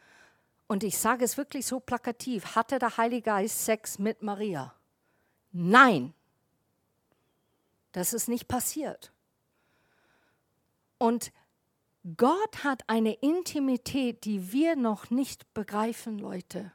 Und 0.68 0.84
ich 0.84 0.98
sage 0.98 1.24
es 1.24 1.38
wirklich 1.38 1.66
so 1.66 1.80
plakativ, 1.80 2.56
hatte 2.56 2.78
der 2.78 2.98
Heilige 2.98 3.24
Geist 3.24 3.64
Sex 3.64 3.98
mit 3.98 4.22
Maria? 4.22 4.74
Nein, 5.54 6.13
das 7.92 8.13
ist 8.13 8.28
nicht 8.28 8.48
passiert. 8.48 9.13
Und 10.98 11.32
Gott 12.18 12.63
hat 12.63 12.84
eine 12.88 13.13
Intimität, 13.13 14.26
die 14.26 14.52
wir 14.52 14.76
noch 14.76 15.10
nicht 15.10 15.54
begreifen, 15.54 16.18
Leute. 16.18 16.74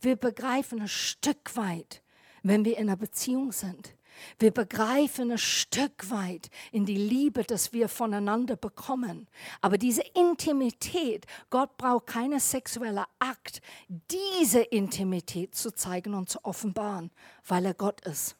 Wir 0.00 0.16
begreifen 0.16 0.80
ein 0.80 0.88
Stück 0.88 1.56
weit, 1.56 2.02
wenn 2.42 2.64
wir 2.64 2.78
in 2.78 2.88
einer 2.88 2.96
Beziehung 2.96 3.52
sind. 3.52 3.94
Wir 4.38 4.50
begreifen 4.50 5.32
ein 5.32 5.38
Stück 5.38 6.10
weit 6.10 6.50
in 6.72 6.86
die 6.86 6.96
Liebe, 6.96 7.44
dass 7.44 7.72
wir 7.72 7.88
voneinander 7.88 8.56
bekommen. 8.56 9.28
Aber 9.60 9.78
diese 9.78 10.02
Intimität, 10.14 11.26
Gott 11.50 11.76
braucht 11.76 12.06
keinen 12.06 12.40
sexuellen 12.40 13.04
Akt, 13.18 13.60
diese 13.88 14.60
Intimität 14.60 15.54
zu 15.54 15.72
zeigen 15.72 16.14
und 16.14 16.28
zu 16.28 16.44
offenbaren, 16.44 17.10
weil 17.46 17.66
er 17.66 17.74
Gott 17.74 18.00
ist. 18.02 18.36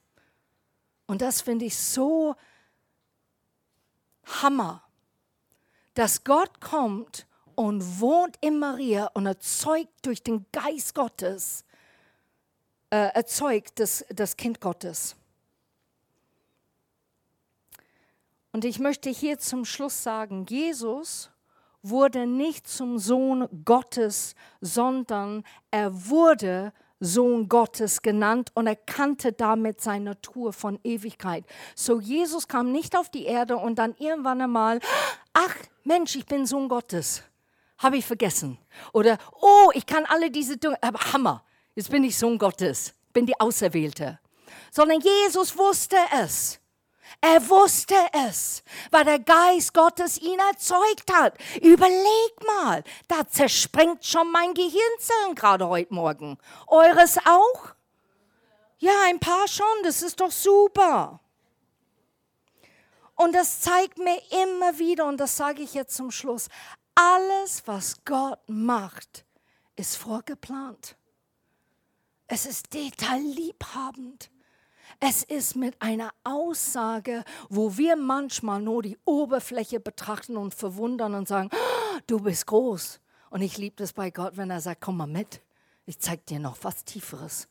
Und 1.06 1.22
das 1.22 1.40
finde 1.40 1.66
ich 1.66 1.76
so 1.76 2.34
Hammer, 4.24 4.82
dass 5.94 6.24
Gott 6.24 6.60
kommt 6.60 7.26
und 7.54 8.00
wohnt 8.00 8.36
in 8.40 8.58
Maria 8.58 9.06
und 9.14 9.26
erzeugt 9.26 9.92
durch 10.02 10.22
den 10.22 10.46
Geist 10.50 10.94
Gottes, 10.94 11.64
äh, 12.90 13.12
erzeugt 13.14 13.78
das, 13.78 14.04
das 14.08 14.36
Kind 14.36 14.60
Gottes. 14.60 15.16
Und 18.54 18.64
ich 18.64 18.78
möchte 18.78 19.10
hier 19.10 19.40
zum 19.40 19.64
Schluss 19.64 20.04
sagen, 20.04 20.46
Jesus 20.48 21.28
wurde 21.82 22.24
nicht 22.24 22.68
zum 22.68 23.00
Sohn 23.00 23.48
Gottes, 23.64 24.36
sondern 24.60 25.42
er 25.72 26.08
wurde 26.08 26.72
Sohn 27.00 27.48
Gottes 27.48 28.00
genannt 28.00 28.52
und 28.54 28.68
er 28.68 28.76
kannte 28.76 29.32
damit 29.32 29.80
seine 29.80 30.04
Natur 30.04 30.52
von 30.52 30.78
Ewigkeit. 30.84 31.44
So 31.74 31.98
Jesus 31.98 32.46
kam 32.46 32.70
nicht 32.70 32.96
auf 32.96 33.08
die 33.08 33.24
Erde 33.24 33.56
und 33.56 33.74
dann 33.80 33.96
irgendwann 33.98 34.40
einmal, 34.40 34.78
ach 35.32 35.56
Mensch, 35.82 36.14
ich 36.14 36.24
bin 36.24 36.46
Sohn 36.46 36.68
Gottes. 36.68 37.24
Habe 37.78 37.96
ich 37.96 38.06
vergessen. 38.06 38.56
Oder, 38.92 39.18
oh, 39.40 39.72
ich 39.74 39.84
kann 39.84 40.06
alle 40.06 40.30
diese 40.30 40.58
Dinge, 40.58 40.80
aber 40.80 41.00
Hammer, 41.12 41.42
jetzt 41.74 41.90
bin 41.90 42.04
ich 42.04 42.16
Sohn 42.16 42.38
Gottes, 42.38 42.94
bin 43.12 43.26
die 43.26 43.40
Auserwählte. 43.40 44.20
Sondern 44.70 45.00
Jesus 45.00 45.58
wusste 45.58 45.96
es. 46.22 46.60
Er 47.20 47.48
wusste 47.48 47.94
es, 48.28 48.62
weil 48.90 49.04
der 49.04 49.18
Geist 49.18 49.74
Gottes 49.74 50.18
ihn 50.18 50.38
erzeugt 50.38 51.12
hat. 51.12 51.38
Überleg 51.62 52.46
mal, 52.46 52.84
da 53.08 53.26
zerspringt 53.26 54.04
schon 54.04 54.30
mein 54.30 54.54
Gehirnzellen 54.54 55.34
gerade 55.34 55.68
heute 55.68 55.94
Morgen. 55.94 56.38
Eures 56.66 57.18
auch? 57.18 57.74
Ja, 58.78 58.92
ein 59.06 59.20
paar 59.20 59.48
schon, 59.48 59.66
das 59.82 60.02
ist 60.02 60.20
doch 60.20 60.30
super. 60.30 61.20
Und 63.16 63.34
das 63.34 63.60
zeigt 63.60 63.98
mir 63.98 64.20
immer 64.42 64.78
wieder, 64.78 65.06
und 65.06 65.18
das 65.18 65.36
sage 65.36 65.62
ich 65.62 65.74
jetzt 65.74 65.96
zum 65.96 66.10
Schluss, 66.10 66.48
alles, 66.94 67.62
was 67.66 68.04
Gott 68.04 68.40
macht, 68.48 69.24
ist 69.76 69.96
vorgeplant. 69.96 70.96
Es 72.26 72.46
ist 72.46 72.72
detailliebhabend. 72.74 74.30
Es 75.00 75.22
ist 75.22 75.56
mit 75.56 75.80
einer 75.80 76.10
Aussage, 76.24 77.24
wo 77.48 77.76
wir 77.76 77.96
manchmal 77.96 78.60
nur 78.60 78.82
die 78.82 78.98
Oberfläche 79.04 79.80
betrachten 79.80 80.36
und 80.36 80.54
verwundern 80.54 81.14
und 81.14 81.28
sagen, 81.28 81.50
oh, 81.52 81.98
du 82.06 82.20
bist 82.20 82.46
groß. 82.46 83.00
Und 83.30 83.42
ich 83.42 83.58
liebe 83.58 83.76
das 83.76 83.92
bei 83.92 84.10
Gott, 84.10 84.36
wenn 84.36 84.50
er 84.50 84.60
sagt, 84.60 84.80
komm 84.80 84.98
mal 84.98 85.06
mit, 85.06 85.42
ich 85.86 85.98
zeig 85.98 86.24
dir 86.26 86.38
noch 86.38 86.58
was 86.62 86.84
Tieferes. 86.84 87.48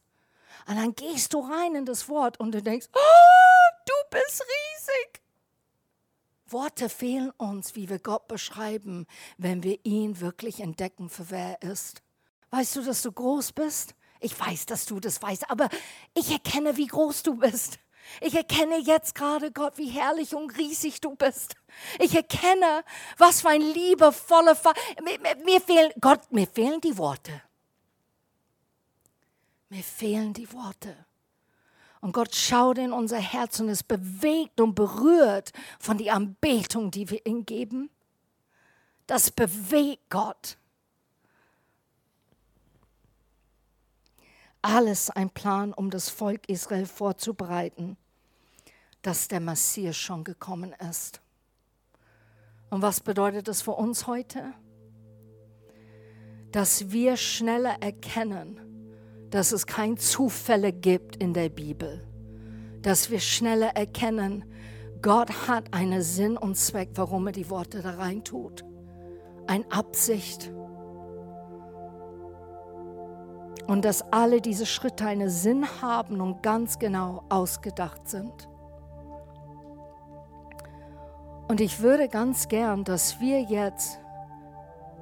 Und 0.67 0.77
dann 0.77 0.95
gehst 0.95 1.34
du 1.34 1.39
rein 1.39 1.75
in 1.75 1.86
das 1.86 2.08
Wort 2.10 2.39
und 2.39 2.53
du 2.53 2.62
denkst, 2.62 2.88
oh, 2.93 3.75
du 3.86 3.93
bist 4.10 4.41
riesig. 4.41 5.21
Worte 6.47 6.88
fehlen 6.88 7.32
uns, 7.32 7.75
wie 7.75 7.89
wir 7.89 7.99
Gott 7.99 8.27
beschreiben, 8.27 9.08
wenn 9.38 9.63
wir 9.63 9.79
ihn 9.84 10.19
wirklich 10.21 10.62
entdecken, 10.62 11.10
für 11.10 11.29
wer 11.32 11.62
er 11.62 11.71
ist. 11.71 12.03
Weißt 12.51 12.75
du, 12.75 12.82
dass 12.84 13.01
du 13.01 13.12
groß 13.12 13.51
bist? 13.53 13.95
Ich 14.23 14.39
weiß, 14.39 14.65
dass 14.67 14.86
du 14.86 15.01
das 15.01 15.21
weißt, 15.21 15.49
aber 15.49 15.67
ich 16.13 16.31
erkenne, 16.31 16.77
wie 16.77 16.88
groß 16.88 17.23
du 17.23 17.36
bist. 17.36 17.77
Ich 18.21 18.36
erkenne 18.36 18.77
jetzt 18.79 19.15
gerade, 19.15 19.51
Gott, 19.51 19.77
wie 19.77 19.89
herrlich 19.89 20.33
und 20.33 20.57
riesig 20.57 21.01
du 21.01 21.15
bist. 21.15 21.55
Ich 21.99 22.15
erkenne, 22.15 22.86
was 23.17 23.41
für 23.41 23.49
ein 23.49 23.62
liebevoller 23.62 24.55
Vater. 24.55 24.79
Mir, 25.03 25.19
mir, 25.43 25.59
fehlen, 25.59 25.91
Gott, 25.99 26.31
mir 26.31 26.47
fehlen 26.47 26.79
die 26.79 26.97
Worte. 26.97 27.41
Mir 29.69 29.83
fehlen 29.83 30.33
die 30.33 30.51
Worte. 30.53 30.95
Und 31.99 32.13
Gott 32.13 32.33
schaut 32.33 32.77
in 32.77 32.93
unser 32.93 33.19
Herz 33.19 33.59
und 33.59 33.67
es 33.67 33.83
bewegt 33.83 34.62
und 34.62 34.75
berührt 34.75 35.51
von 35.79 35.97
der 35.97 36.15
Anbetung, 36.15 36.91
die 36.91 37.09
wir 37.09 37.25
ihm 37.25 37.45
geben. 37.45 37.89
Das 39.05 39.31
bewegt 39.31 40.09
Gott. 40.09 40.57
Alles 44.63 45.10
ein 45.10 45.30
Plan, 45.30 45.73
um 45.73 45.91
das 45.91 46.10
Volk 46.10 46.49
Israel 46.49 46.88
vorzubereiten, 46.88 47.97
dass 49.04 49.28
der 49.28 49.39
Messias 49.39 49.97
schon 49.97 50.23
gekommen 50.23 50.73
ist. 50.89 51.21
Und 52.69 52.82
was 52.82 53.02
bedeutet 53.02 53.47
das 53.47 53.62
für 53.62 53.73
uns 53.73 54.08
heute? 54.08 54.54
Dass 56.52 56.91
wir 56.91 57.17
schneller 57.17 57.78
erkennen, 57.82 58.60
dass 59.30 59.52
es 59.52 59.67
keine 59.67 59.95
Zufälle 59.95 60.71
gibt 60.71 61.17
in 61.17 61.34
der 61.34 61.49
Bibel. 61.49 62.08
Dass 62.82 63.10
wir 63.10 63.19
schneller 63.19 63.76
erkennen, 63.76 64.45
Gott 65.02 65.47
hat 65.47 65.73
einen 65.73 66.02
Sinn 66.02 66.38
und 66.38 66.56
Zweck, 66.56 66.91
warum 66.95 67.28
er 67.28 67.34
die 67.34 67.49
Worte 67.49 67.82
da 67.82 67.95
rein 67.95 68.23
tut. 68.23 68.63
Eine 69.47 69.69
Absicht. 69.69 70.52
Und 73.67 73.86
dass 73.86 74.02
alle 74.12 74.41
diese 74.41 74.65
Schritte 74.65 75.06
einen 75.06 75.30
Sinn 75.30 75.65
haben 75.82 76.21
und 76.21 76.43
ganz 76.43 76.80
genau 76.80 77.23
ausgedacht 77.30 78.08
sind. 78.10 78.49
Und 81.47 81.62
ich 81.62 81.82
würde 81.82 82.08
ganz 82.10 82.47
gern, 82.47 82.84
dass 82.84 83.19
wir 83.19 83.41
jetzt 83.41 83.99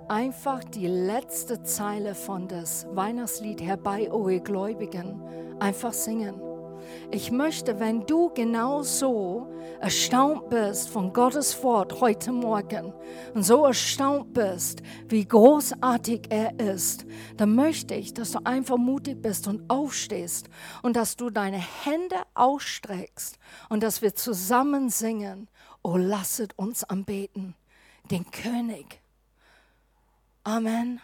einfach 0.08 0.64
die 0.64 0.88
letzte 0.88 1.64
Zeile 1.64 2.14
von 2.14 2.48
das 2.48 2.86
Weihnachtslied 2.94 3.62
Herbei, 3.62 4.12
o 4.12 4.28
ihr 4.28 4.42
Gläubigen, 4.42 5.22
einfach 5.60 5.94
singen. 5.94 6.51
Ich 7.12 7.32
möchte, 7.32 7.80
wenn 7.80 8.06
du 8.06 8.30
genauso 8.34 9.52
erstaunt 9.80 10.50
bist 10.50 10.90
von 10.90 11.12
Gottes 11.12 11.62
Wort 11.64 12.00
heute 12.00 12.32
Morgen 12.32 12.94
und 13.34 13.44
so 13.44 13.66
erstaunt 13.66 14.34
bist, 14.34 14.82
wie 15.10 15.28
großartig 15.28 16.28
er 16.30 16.60
ist, 16.60 17.06
dann 17.38 17.56
möchte 17.56 17.96
ich, 17.96 18.14
dass 18.14 18.32
du 18.32 18.40
einfach 18.46 18.78
mutig 18.78 19.22
bist 19.22 19.48
und 19.48 19.70
aufstehst 19.70 20.50
und 20.84 20.96
dass 20.96 21.16
du 21.16 21.30
deine 21.30 21.60
Hände 21.60 22.18
ausstreckst 22.34 23.38
und 23.70 23.84
dass 23.84 24.02
wir 24.02 24.16
zusammen 24.16 24.90
singen, 24.90 25.50
oh 25.84 25.98
lasset 25.98 26.58
uns 26.58 26.84
anbeten, 26.84 27.56
den 28.10 28.30
König. 28.32 29.02
Amen. 30.44 31.02